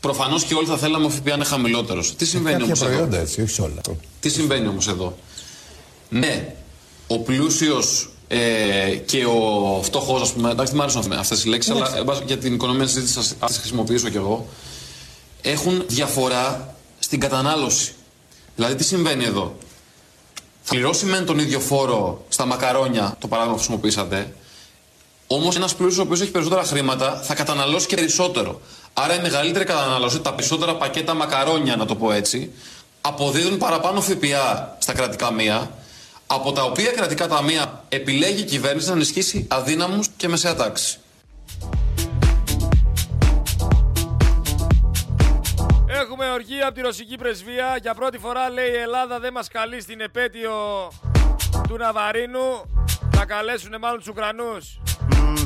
Προφανώς 0.00 0.44
και 0.44 0.54
όλοι 0.54 0.66
θα 0.66 0.76
θέλαμε 0.76 1.04
ο 1.06 1.08
ΦΠΑ 1.10 1.28
να 1.28 1.34
είναι 1.34 1.44
χαμηλότερος. 1.44 2.14
Τι 2.16 2.24
συμβαίνει 2.24 2.62
όμως 2.62 2.78
Κάποια 2.78 2.86
εδώ; 2.86 2.96
προϊόντα 2.96 3.18
έτσι, 3.22 3.40
όχι 3.42 3.50
σε 3.50 3.62
όλα. 3.62 3.80
Τι 4.20 4.28
συμβαίνει 4.28 4.68
όμως 4.68 4.88
εδώ; 4.88 5.16
Ναι, 6.08 6.54
ο 7.06 7.18
πλούσιος 7.18 8.10
ε, 8.28 8.90
και 9.06 9.24
ο 9.24 9.80
φτωχός, 9.82 10.22
ας 10.22 10.32
πούμε. 10.32 10.50
Εντάξει, 10.50 10.72
δεν 10.72 10.84
μου 10.86 10.98
άρεσαν 10.98 11.12
αυτέ 11.18 11.36
οι 11.44 11.48
λέξεις, 11.48 11.72
αλλά 11.72 11.96
εν 11.96 12.04
πάση- 12.04 12.22
για 12.26 12.38
την 12.38 12.54
οικονομία 12.54 12.86
συζήτησης 12.86 13.16
ας 13.38 13.48
τις 13.50 13.58
χρησιμοποιήσω 13.58 14.08
κι 14.08 14.16
εγώ. 14.16 14.46
Έχουν 15.42 15.84
διαφορά 15.86 16.74
στην 16.98 17.20
κατανάλωση. 17.20 17.92
Δηλαδή, 18.56 18.74
τι 18.74 18.84
συμβαίνει 18.84 19.24
εδώ; 19.24 19.56
Θα 20.62 20.72
πληρώσει 20.74 21.06
μεν 21.06 21.26
τον 21.26 21.38
ίδιο 21.38 21.60
φόρο 21.60 22.24
στα 22.28 22.46
μακαρόνια, 22.46 23.16
το 23.20 23.28
παράδειγμα 23.28 23.56
που 23.56 23.62
χρησιμοποιήσατε, 23.62 24.34
Όμως 25.26 25.56
ένας 25.56 25.74
πλούσιος 25.74 25.98
ο 25.98 26.02
οποίος 26.02 26.20
έχει 26.20 26.30
περισσότερα 26.30 26.62
χρήματα 26.64 27.20
θα 27.22 27.34
καταναλώσει 27.34 27.86
και 27.86 27.94
περισσότερο. 27.96 28.60
Άρα 28.98 29.14
η 29.14 29.20
μεγαλύτερη 29.20 29.64
κατανάλωση, 29.64 30.20
τα 30.20 30.34
περισσότερα 30.34 30.74
πακέτα 30.76 31.14
μακαρόνια, 31.14 31.76
να 31.76 31.86
το 31.86 31.96
πω 31.96 32.12
έτσι, 32.12 32.52
αποδίδουν 33.00 33.58
παραπάνω 33.58 34.00
ΦΠΑ 34.00 34.76
στα 34.78 34.92
κρατικά 34.92 35.26
ταμεία, 35.26 35.70
από 36.26 36.52
τα 36.52 36.62
οποία 36.62 36.90
κρατικά 36.90 37.28
ταμεία 37.28 37.84
επιλέγει 37.88 38.40
η 38.40 38.44
κυβέρνηση 38.44 38.88
να 38.88 38.94
ενισχύσει 38.94 39.46
αδύναμους 39.50 40.08
και 40.16 40.28
μεσαία 40.28 40.54
τάξη. 40.54 40.98
Έχουμε 45.86 46.30
οργή 46.30 46.60
από 46.60 46.74
τη 46.74 46.80
ρωσική 46.80 47.16
πρεσβεία. 47.16 47.78
Για 47.82 47.94
πρώτη 47.94 48.18
φορά 48.18 48.50
λέει 48.50 48.70
η 48.70 48.76
Ελλάδα 48.76 49.20
δεν 49.20 49.32
μας 49.32 49.48
καλεί 49.48 49.80
στην 49.80 50.00
επέτειο 50.00 50.52
του 51.68 51.76
Ναβαρίνου. 51.76 52.70
Θα 53.10 53.24
καλέσουν 53.24 53.76
μάλλον 53.80 53.98
τους 53.98 54.08
Ουκρανούς. 54.08 54.78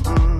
Clap 0.03 0.30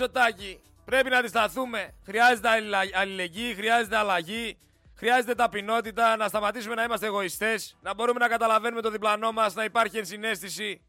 Μητσοτάκη. 0.00 0.60
Πρέπει 0.84 1.10
να 1.10 1.18
αντισταθούμε. 1.18 1.94
Χρειάζεται 2.04 2.48
αλληλα- 2.48 2.90
αλληλεγγύη, 2.94 3.54
χρειάζεται 3.54 3.96
αλλαγή, 3.96 4.58
χρειάζεται 4.96 5.34
ταπεινότητα, 5.34 6.16
να 6.16 6.28
σταματήσουμε 6.28 6.74
να 6.74 6.82
είμαστε 6.82 7.06
εγωιστές, 7.06 7.76
να 7.82 7.94
μπορούμε 7.94 8.18
να 8.18 8.28
καταλαβαίνουμε 8.28 8.80
το 8.80 8.90
διπλανό 8.90 9.32
μας, 9.32 9.54
να 9.54 9.64
υπάρχει 9.64 9.98
ενσυναίσθηση. 9.98 10.82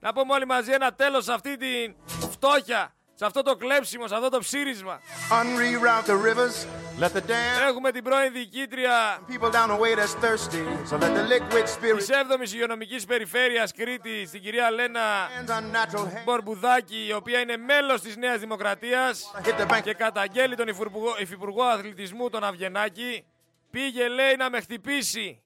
Να 0.00 0.12
πούμε 0.12 0.32
όλοι 0.32 0.46
μαζί 0.46 0.72
ένα 0.72 0.94
τέλος 0.94 1.24
σε 1.24 1.32
αυτή 1.32 1.56
την 1.56 1.94
φτώχεια, 2.30 2.94
σε 3.18 3.24
αυτό 3.24 3.42
το 3.42 3.56
κλέψιμο, 3.56 4.06
σε 4.08 4.14
αυτό 4.14 4.28
το 4.28 4.38
ψήρισμα. 4.38 5.00
Unreroute 5.30 6.06
the 6.10 6.16
rivers. 6.28 6.56
Let 7.00 7.12
the 7.16 7.20
dam 7.30 7.68
Έχουμε 7.68 7.90
την 7.90 8.02
πρώην 8.04 8.32
διοικήτρια 8.32 9.18
people 9.28 9.50
down 9.50 9.68
the 9.68 9.78
way 9.82 9.94
that's 9.94 10.14
thirsty. 10.24 10.62
So 10.90 10.96
let 10.96 11.12
the 11.14 11.24
liquid 11.34 11.66
spirit 11.68 11.96
της 11.96 12.08
7ης 12.10 12.52
υγειονομικής 12.52 13.04
περιφέρειας 13.04 13.72
Κρήτης, 13.72 14.30
την 14.30 14.42
κυρία 14.42 14.70
Λένα 14.70 15.00
Μπορμπουδάκη, 16.24 17.06
η 17.08 17.12
οποία 17.12 17.40
είναι 17.40 17.56
μέλος 17.56 18.00
της 18.00 18.16
Νέας 18.16 18.40
Δημοκρατίας 18.40 19.32
και 19.82 19.94
καταγγέλει 19.94 20.56
τον 20.56 20.68
Υφυπουργό, 20.68 21.14
Υφυπουργό 21.18 21.62
Αθλητισμού, 21.62 22.30
τον 22.30 22.44
Αυγενάκη, 22.44 23.24
πήγε 23.70 24.08
λέει 24.08 24.36
να 24.36 24.50
με 24.50 24.60
χτυπήσει. 24.60 25.42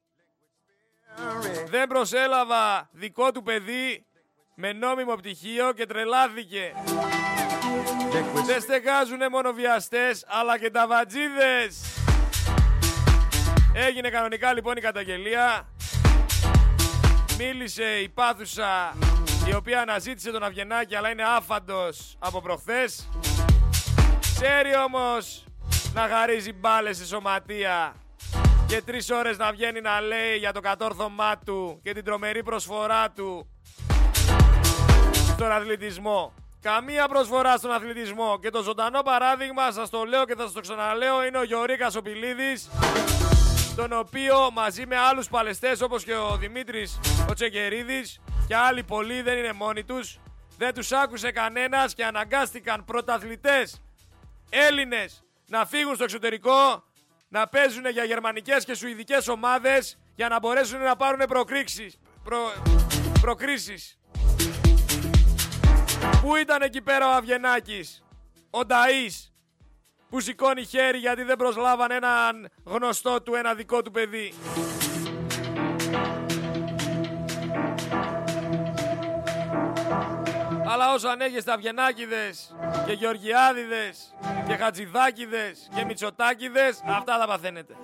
Δεν 1.68 1.86
προσέλαβα 1.86 2.88
δικό 2.92 3.32
του 3.32 3.42
παιδί 3.42 4.04
με 4.54 4.72
νόμιμο 4.72 5.14
πτυχίο 5.14 5.72
και 5.72 5.86
τρελάθηκε. 5.86 6.72
Δεν 8.46 8.60
στεγάζουνε 8.60 9.28
μόνο 9.28 9.52
βιαστές, 9.52 10.24
αλλά 10.28 10.58
και 10.58 10.70
τα 10.70 10.86
βατζίδες. 10.86 11.80
Έγινε 13.72 14.08
κανονικά 14.08 14.52
λοιπόν 14.52 14.76
η 14.76 14.80
καταγγελία. 14.80 15.68
Μίλησε 17.38 17.84
η 17.84 18.08
πάθουσα 18.08 18.96
η 19.48 19.54
οποία 19.54 19.80
αναζήτησε 19.80 20.30
τον 20.30 20.42
Αυγενάκη 20.42 20.94
αλλά 20.96 21.10
είναι 21.10 21.22
άφαντος 21.36 22.16
από 22.18 22.40
προχθές. 22.40 23.08
Ξέρει 24.20 24.76
όμως 24.86 25.44
να 25.94 26.00
χαρίζει 26.00 26.52
μπάλες 26.52 26.96
στη 26.96 27.06
σωματεία 27.06 27.94
και 28.66 28.82
τρεις 28.82 29.10
ώρες 29.10 29.38
να 29.38 29.52
βγαίνει 29.52 29.80
να 29.80 30.00
λέει 30.00 30.36
για 30.36 30.52
το 30.52 30.60
κατόρθωμά 30.60 31.38
του 31.38 31.80
και 31.82 31.92
την 31.92 32.04
τρομερή 32.04 32.42
προσφορά 32.42 33.10
του 33.10 33.50
στον 35.22 35.52
αθλητισμό. 35.52 36.32
Καμία 36.62 37.08
προσφορά 37.08 37.56
στον 37.56 37.70
αθλητισμό 37.70 38.38
και 38.38 38.50
το 38.50 38.62
ζωντανό 38.62 39.02
παράδειγμα 39.02 39.70
σας 39.70 39.90
το 39.90 40.04
λέω 40.04 40.24
και 40.24 40.34
θα 40.34 40.42
σας 40.42 40.52
το 40.52 40.60
ξαναλέω 40.60 41.24
είναι 41.24 41.38
ο 41.38 41.42
Γιωρίκας 41.42 41.96
ο 41.96 42.02
Πιλίδης 42.02 42.70
τον 43.76 43.92
οποίο 43.92 44.50
μαζί 44.52 44.86
με 44.86 44.96
άλλους 44.96 45.28
παλαιστές 45.28 45.80
όπως 45.80 46.04
και 46.04 46.14
ο 46.14 46.36
Δημήτρης 46.36 47.00
ο 47.30 47.32
Τσεκερίδης 47.32 48.20
και 48.46 48.56
άλλοι 48.56 48.82
πολλοί 48.82 49.22
δεν 49.22 49.38
είναι 49.38 49.52
μόνοι 49.52 49.84
τους 49.84 50.18
δεν 50.58 50.74
τους 50.74 50.92
άκουσε 50.92 51.30
κανένας 51.30 51.94
και 51.94 52.04
αναγκάστηκαν 52.04 52.84
πρωταθλητές 52.84 53.82
Έλληνες 54.50 55.24
να 55.46 55.66
φύγουν 55.66 55.94
στο 55.94 56.04
εξωτερικό 56.04 56.84
να 57.28 57.48
παίζουν 57.48 57.86
για 57.86 58.04
γερμανικές 58.04 58.64
και 58.64 58.74
σουηδικές 58.74 59.28
ομάδες 59.28 59.98
για 60.14 60.28
να 60.28 60.38
μπορέσουν 60.38 60.80
να 60.80 60.96
πάρουν 60.96 61.26
προκρίξεις, 61.28 61.98
προ, 62.24 62.38
προκρίσεις. 63.20 63.99
Πού 66.22 66.36
ήταν 66.36 66.62
εκεί 66.62 66.80
πέρα 66.80 67.08
ο 67.08 67.10
Αυγενάκης, 67.10 68.04
ο 68.50 68.60
Νταΐς, 68.60 69.30
που 70.10 70.20
σηκώνει 70.20 70.64
χέρι 70.64 70.98
γιατί 70.98 71.22
δεν 71.22 71.36
προσλάβαν 71.36 71.90
έναν 71.90 72.48
γνωστό 72.64 73.22
του, 73.22 73.34
ένα 73.34 73.54
δικό 73.54 73.82
του 73.82 73.90
παιδί; 73.90 74.32
Αλλά 80.72 80.92
όσο 80.92 81.08
ανέχεστε 81.08 81.52
Αυγενάκηδες 81.52 82.56
και 82.86 82.92
Γεωργιάδηδες 82.92 84.14
και 84.46 84.56
Χατζηδάκηδες 84.56 85.68
και 85.74 85.84
Μητσοτάκηδες, 85.84 86.82
αυτά 86.86 87.18
θα 87.18 87.26
παθαίνετε. 87.26 87.74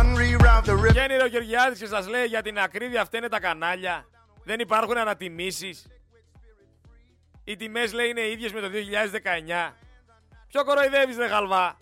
unreroute 0.00 0.64
the 0.64 0.72
rivers. 0.72 0.90
Βγαίνει 0.90 1.14
ο 1.22 1.26
Γεωργιάδης 1.26 1.78
και 1.78 1.86
σας 1.86 2.08
λέει 2.08 2.24
για 2.24 2.42
την 2.42 2.58
ακρίβεια 2.58 3.00
αυτά 3.00 3.16
είναι 3.16 3.28
τα 3.28 3.40
κανάλια. 3.40 4.04
Δεν 4.48 4.60
υπάρχουν 4.60 4.96
ανατιμήσεις. 4.96 5.86
Οι 7.44 7.56
τιμές 7.56 7.92
λέει 7.92 8.08
είναι 8.08 8.20
ίδιες 8.20 8.52
με 8.52 8.60
το 8.60 8.68
2019. 8.68 9.74
Ποιο 10.48 10.64
κοροϊδεύεις 10.64 11.16
ρε 11.16 11.28
χαλβά. 11.28 11.78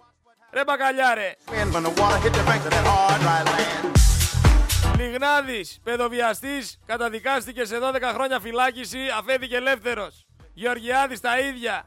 Ρε 0.52 0.64
μπακαλιά 0.64 1.14
ρε. 1.14 1.34
When 1.46 1.72
the 1.72 2.00
water 2.00 2.18
hit 2.22 2.32
the 2.32 2.44
banks 2.48 2.64
of 2.66 2.70
that 2.70 2.86
hard 2.86 3.20
dry 3.20 3.42
land. 3.48 4.96
Λιγνάδης, 4.96 5.80
παιδοβιαστής, 5.82 6.78
καταδικάστηκες 6.86 7.68
σε 7.68 7.78
12 7.78 8.12
χρόνια 8.14 8.40
φυλάκιση, 8.40 9.08
αφέθηκε 9.18 9.56
ελεύθερος. 9.56 10.26
Γεωργιάδης 10.52 11.20
τα 11.20 11.38
ίδια. 11.40 11.84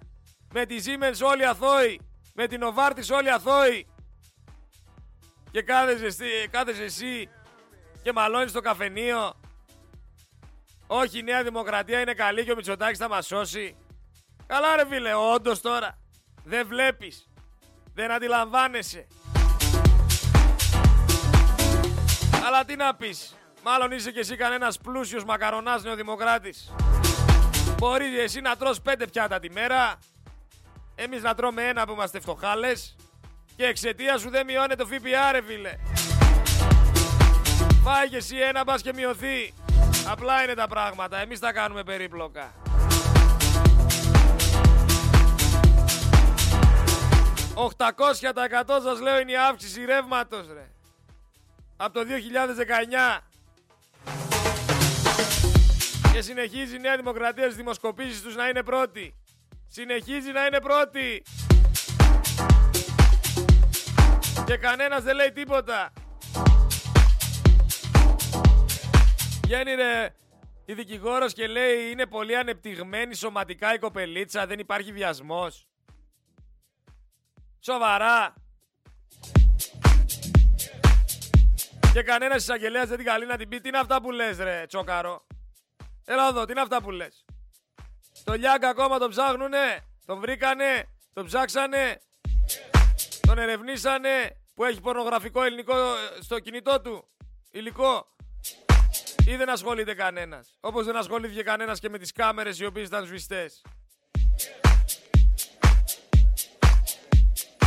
Με 0.53 0.65
τη 0.65 0.75
Siemens 0.85 1.27
όλοι 1.27 1.45
αθώοι. 1.45 2.01
Με 2.33 2.47
την 2.47 2.63
Οβάρτης 2.63 3.09
όλοι 3.09 3.31
αθώοι. 3.31 3.87
Και 5.51 5.61
κάθεσαι 5.61 6.05
εσύ, 6.05 6.47
κάθεσαι 6.51 6.83
εσύ 6.83 7.29
και 8.03 8.11
μαλώνεις 8.13 8.49
στο 8.49 8.59
καφενείο. 8.59 9.33
Όχι, 10.91 11.19
η 11.19 11.23
Νέα 11.23 11.43
Δημοκρατία 11.43 11.99
είναι 11.99 12.13
καλή 12.13 12.43
και 12.43 12.52
ο 12.52 12.56
Μητσοτάκης 12.56 12.97
θα 12.97 13.10
μας 13.10 13.25
σώσει. 13.25 13.75
Καλά 14.47 14.75
ρε 14.75 14.86
φίλε, 14.89 15.13
όντως 15.13 15.62
τώρα. 15.62 15.97
Δεν 16.43 16.67
βλέπεις. 16.67 17.30
Δεν 17.93 18.12
αντιλαμβάνεσαι. 18.12 19.08
Αλλά 22.45 22.65
τι 22.65 22.75
να 22.75 22.95
πεις. 22.95 23.36
Μάλλον 23.63 23.91
είσαι 23.91 24.12
κι 24.12 24.19
εσύ 24.19 24.36
κανένας 24.36 24.78
πλούσιος 24.78 25.23
μακαρονάς 25.23 25.84
νεοδημοκράτης. 25.84 26.73
Μπορεί 27.78 28.19
εσύ 28.19 28.41
να 28.41 28.56
τρως 28.56 28.82
πέντε 28.82 29.08
πιάτα 29.08 29.39
τη 29.39 29.49
μέρα. 29.49 29.99
Εμείς 30.95 31.21
να 31.21 31.36
τρώμε 31.36 31.67
ένα 31.67 31.86
που 31.86 31.91
είμαστε 31.91 32.19
φτωχάλες. 32.19 32.95
Και 33.55 33.66
εξαιτία 33.66 34.18
σου 34.18 34.30
δεν 34.30 34.45
μειώνεται 34.45 34.76
το 34.76 34.86
ΦΠΑ 34.86 35.32
ρε 35.32 35.41
φίλε. 35.41 35.74
Φάει 37.84 38.09
και 38.09 38.18
εσύ 38.18 38.38
ένα 38.38 38.63
μπας 38.63 38.82
και 38.82 38.93
μειωθεί. 38.93 39.53
Απλά 40.08 40.43
είναι 40.43 40.54
τα 40.54 40.68
πράγματα. 40.68 41.18
Εμείς 41.18 41.39
τα 41.39 41.52
κάνουμε 41.52 41.84
περίπλοκα. 41.84 42.54
«800% 47.54 48.82
σας 48.84 49.00
λέω 49.00 49.20
είναι 49.20 49.32
η 49.32 49.38
αύξηση 49.38 49.86
ρεύματος 49.86 50.47
ρε. 50.54 50.72
Από 51.78 51.93
το 51.93 52.06
2019. 52.06 53.24
Και 56.12 56.22
συνεχίζει 56.22 56.76
η 56.76 56.80
Νέα 56.80 56.95
Δημοκρατία 56.95 57.43
στις 57.43 57.56
δημοσκοπήσεις 57.56 58.22
τους 58.22 58.36
να 58.36 58.47
είναι 58.47 58.64
πρώτη. 58.64 59.16
Συνεχίζει 59.68 60.32
να 60.32 60.45
είναι 60.45 60.60
πρώτη. 60.62 61.24
Και 64.45 64.58
κανένας 64.58 65.04
δεν 65.04 65.16
λέει 65.16 65.32
τίποτα. 65.32 65.91
Βγαίνει 69.50 69.76
ρε 69.76 70.16
η 70.66 70.74
δικηγόρος 70.74 71.34
και 71.34 71.47
λέει 71.47 71.91
είναι 71.91 72.06
πολύ 72.06 72.36
ανεπτυγμένη 72.36 73.16
σωματικά 73.16 73.74
η 73.74 73.78
κοπελίτσα, 73.80 74.45
δεν 74.47 74.60
υπάρχει 74.60 74.91
βιασμός. 74.91 75.68
Σοβαρά. 77.60 78.34
Και 81.93 82.04
κανένας 82.04 82.41
εισαγγελέα 82.41 82.86
δεν 82.86 82.97
την 82.97 83.06
καλεί 83.06 83.26
να 83.26 83.38
την 83.38 83.50
πει 83.50 83.60
τι 83.60 83.68
είναι 83.68 83.78
αυτά 83.78 84.02
που 84.02 84.12
λες 84.12 84.38
ρε 84.38 84.66
τσόκαρο; 84.68 85.28
Έλα 86.06 86.28
εδώ, 86.28 86.45
τι 86.45 86.52
είναι 86.52 86.62
αυτά 86.62 86.82
που 86.82 86.91
λες; 86.91 87.26
Το 88.24 88.34
Λιάγκα 88.34 88.70
ακόμα 88.70 89.00
τον 89.00 89.10
ψάχνουνε, 89.10 89.80
τον 90.06 90.20
βρήκανε, 90.20 90.84
τον 91.14 91.26
ψάξανε, 91.26 92.02
τον 93.22 93.38
ερευνήσανε 93.38 94.41
που 94.54 94.64
έχει 94.64 94.82
πορνογραφικό 94.82 95.43
ελληνικό 95.43 95.76
ε, 95.76 96.22
στο 96.22 96.39
κινητό 96.39 96.82
του 96.82 97.08
υλικό. 97.52 98.18
Ή 99.30 99.36
δεν 99.36 99.49
ασχολείται 99.49 99.93
κανένας. 99.93 100.57
Όπως 100.59 100.86
δεν 100.86 100.95
ασχολήθηκε 100.95 101.43
κανένας 101.43 101.80
και 101.80 101.89
με 101.89 101.97
τις 101.97 102.11
κάμερες 102.11 102.59
οι 102.59 102.65
οποίες 102.65 102.88
ήταν 102.88 103.05
σβηστές. 103.05 103.61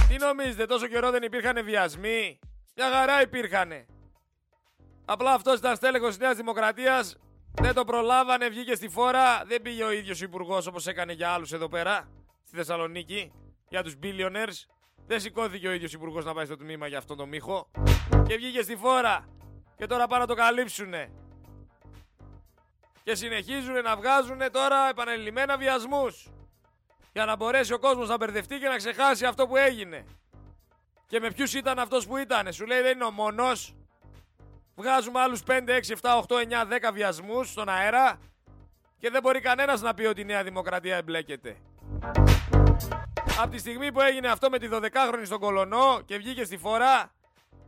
Τι 0.08 0.16
νομίζετε, 0.18 0.66
τόσο 0.66 0.86
καιρό 0.86 1.10
δεν 1.10 1.22
υπήρχαν 1.22 1.64
βιασμοί; 1.64 2.38
Μια 2.76 2.90
χαρά 2.90 3.22
υπήρχανε. 3.22 3.86
Απλά 5.04 5.32
αυτός 5.32 5.58
ήταν 5.58 5.76
στέλεχος 5.76 6.08
της 6.08 6.18
Νέας 6.18 6.36
Δημοκρατίας. 6.36 7.16
Δεν 7.60 7.74
το 7.74 7.84
προλάβανε, 7.84 8.48
βγήκε 8.48 8.74
στη 8.74 8.88
φόρα. 8.88 9.44
Δεν 9.46 9.62
πήγε 9.62 9.84
ο 9.84 9.90
ίδιος 9.90 10.20
ο 10.20 10.24
υπουργός 10.24 10.66
όπως 10.66 10.86
έκανε 10.86 11.12
για 11.12 11.30
άλλους 11.30 11.52
εδώ 11.52 11.68
πέρα, 11.68 12.08
στη 12.46 12.56
Θεσσαλονίκη, 12.56 13.32
για 13.68 13.82
τους 13.82 13.94
billionaires. 14.02 14.66
Δεν 15.06 15.20
σηκώθηκε 15.20 15.68
ο 15.68 15.72
ίδιος 15.72 15.92
υπουργός 15.92 16.24
να 16.24 16.34
πάει 16.34 16.44
στο 16.44 16.56
τμήμα 16.56 16.86
για 16.86 16.98
αυτόν 16.98 17.16
τον 17.16 17.28
μύχο. 17.28 17.70
Και 18.26 18.36
βγήκε 18.36 18.62
στη 18.62 18.76
φόρα. 18.76 19.28
Και 19.76 19.86
τώρα 19.86 20.06
πάνε 20.06 20.20
να 20.20 20.26
το 20.26 20.34
καλύψουνε. 20.34 21.10
Και 23.02 23.14
συνεχίζουν 23.14 23.82
να 23.82 23.96
βγάζουν 23.96 24.38
τώρα 24.52 24.88
επανελειμμένα 24.88 25.56
βιασμούς. 25.56 26.28
Για 27.12 27.24
να 27.24 27.36
μπορέσει 27.36 27.72
ο 27.72 27.78
κόσμος 27.78 28.08
να 28.08 28.16
μπερδευτεί 28.16 28.58
και 28.58 28.68
να 28.68 28.76
ξεχάσει 28.76 29.24
αυτό 29.24 29.46
που 29.46 29.56
έγινε. 29.56 30.04
Και 31.06 31.20
με 31.20 31.30
ποιους 31.30 31.54
ήταν 31.54 31.78
αυτός 31.78 32.06
που 32.06 32.16
ήταν. 32.16 32.52
Σου 32.52 32.66
λέει 32.66 32.80
δεν 32.80 32.94
είναι 32.94 33.04
ο 33.04 33.10
μόνος. 33.10 33.74
Βγάζουμε 34.74 35.20
άλλους 35.20 35.42
5, 35.42 35.72
6, 35.72 35.92
7, 35.92 36.16
8, 36.16 36.38
9, 36.38 36.64
10 36.66 36.92
βιασμούς 36.92 37.50
στον 37.50 37.68
αέρα. 37.68 38.18
Και 38.98 39.10
δεν 39.10 39.22
μπορεί 39.22 39.40
κανένας 39.40 39.80
να 39.80 39.94
πει 39.94 40.04
ότι 40.04 40.20
η 40.20 40.24
Νέα 40.24 40.42
Δημοκρατία 40.42 40.96
εμπλέκεται. 40.96 41.56
Από 43.40 43.50
τη 43.50 43.58
στιγμή 43.58 43.92
που 43.92 44.00
έγινε 44.00 44.28
αυτό 44.28 44.50
με 44.50 44.58
τη 44.58 44.68
12χρονη 44.72 45.22
στον 45.24 45.38
Κολονό 45.38 46.00
και 46.04 46.16
βγήκε 46.16 46.44
στη 46.44 46.56
φορά 46.56 47.12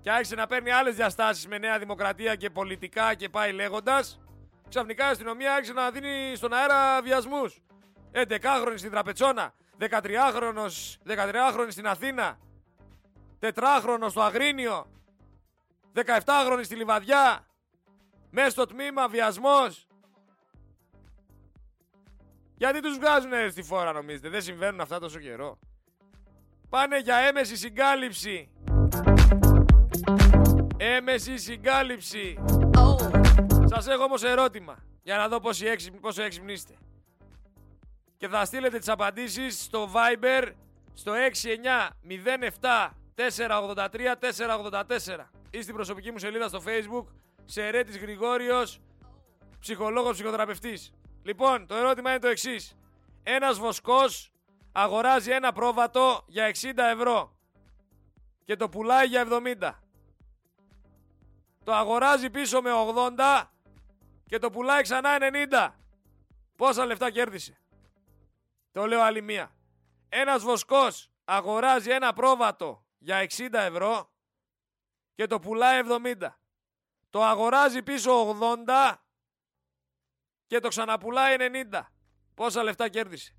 και 0.01 0.11
άρχισε 0.11 0.35
να 0.35 0.47
παίρνει 0.47 0.71
άλλες 0.71 0.95
διαστάσεις 0.95 1.47
με 1.47 1.59
Νέα 1.59 1.79
Δημοκρατία 1.79 2.35
και 2.35 2.51
πολιτικά 2.51 3.15
και 3.15 3.29
πάει 3.29 3.53
λέγοντας, 3.53 4.21
ξαφνικά 4.69 5.07
η 5.07 5.11
αστυνομία 5.11 5.55
άρχισε 5.55 5.73
να 5.73 5.91
δίνει 5.91 6.33
στον 6.37 6.53
αέρα 6.53 7.03
βιασμούς. 7.03 7.63
11χρονη 8.13 8.75
στην 8.77 8.91
Τραπετσόνα, 8.91 9.55
13χρονος, 9.79 10.97
13χρονη 11.07 11.69
στην 11.69 11.87
Αθήνα, 11.87 12.39
4χρονο 13.41 14.07
στο 14.09 14.21
Αγρίνιο, 14.21 14.87
17χρονη 15.95 16.61
στη 16.63 16.75
Λιβαδιά, 16.75 17.47
μέσα 18.31 18.51
στο 18.51 18.67
τμήμα 18.67 19.09
βιασμός. 19.09 19.87
Γιατί 22.57 22.81
τους 22.81 22.99
βγάζουν 22.99 23.31
ρε, 23.31 23.51
στη 23.51 23.63
φόρα 23.63 23.93
νομίζετε, 23.93 24.29
δεν 24.29 24.43
συμβαίνουν 24.43 24.81
αυτά 24.81 24.99
τόσο 24.99 25.19
καιρό. 25.19 25.59
Πάνε 26.69 26.99
για 26.99 27.17
έμεση 27.17 27.57
συγκάλυψη. 27.57 28.51
Έμεση 30.77 31.39
συγκάλυψη. 31.39 32.39
Σας 33.67 33.87
έχω 33.87 34.03
όμως 34.03 34.23
ερώτημα, 34.23 34.77
για 35.03 35.17
να 35.17 35.29
δω 35.29 35.41
πόσο 35.41 35.69
έξυπνοι, 35.69 36.01
πόσο 36.01 36.23
έξυπνοι 36.23 36.53
είστε. 36.53 36.75
Και 38.17 38.29
θα 38.29 38.45
στείλετε 38.45 38.79
τις 38.79 38.89
απαντήσεις 38.89 39.63
στο 39.63 39.91
Viber 39.93 40.53
στο 40.95 41.13
6907 41.15 42.91
483 43.15 44.17
484 44.19 45.31
ή 45.51 45.63
στην 45.63 45.75
προσωπική 45.75 46.11
μου 46.11 46.19
σελίδα 46.19 46.49
στο 46.49 46.63
Facebook 46.67 47.05
Σερέτης 47.45 47.99
Γρηγόριος, 47.99 48.81
ψυχολόγος 49.61 50.13
ψυχοθεραπευτής. 50.13 50.93
Λοιπόν, 51.23 51.67
το 51.67 51.75
ερώτημα 51.75 52.11
είναι 52.11 52.19
το 52.19 52.29
εξής. 52.29 52.77
Ένας 53.23 53.59
βοσκός 53.59 54.33
αγοράζει 54.73 55.31
ένα 55.31 55.53
πρόβατο 55.53 56.25
για 56.27 56.47
60 56.47 56.83
ευρώ 56.93 57.37
και 58.45 58.57
το 58.57 58.69
πουλάει 58.69 59.07
για 59.07 59.27
70. 59.61 59.71
Το 61.65 61.75
αγοράζει 61.75 62.31
πίσω 62.31 62.61
με 62.61 62.71
80 62.73 63.54
και 64.27 64.39
το 64.39 64.51
πουλάει 64.51 64.83
ξανά 64.83 65.19
90. 65.21 65.71
Πόσα 66.57 66.87
λεφτά 66.87 67.11
κέρδισε. 67.11 67.59
Το 68.73 68.87
λέω 68.87 69.01
άλλη 69.01 69.23
μία. 69.23 69.55
Ένας 70.09 70.43
βοσκός 70.43 71.11
αγοράζει 71.25 71.91
ένα 71.91 72.13
πρόβατο 72.13 72.85
για 72.99 73.27
60 73.37 73.49
ευρώ 73.53 74.11
και 75.15 75.27
το 75.27 75.39
πουλάει 75.39 75.81
70. 75.85 76.29
Το 77.11 77.25
αγοράζει 77.25 77.83
πίσω 77.83 78.39
80 78.67 78.95
και 80.47 80.61
το 80.61 80.69
ξαναπουλάει 80.69 81.37
90. 81.71 81.81
Πόσα 82.35 82.63
λεφτά 82.63 82.89
κέρδισε. 82.89 83.37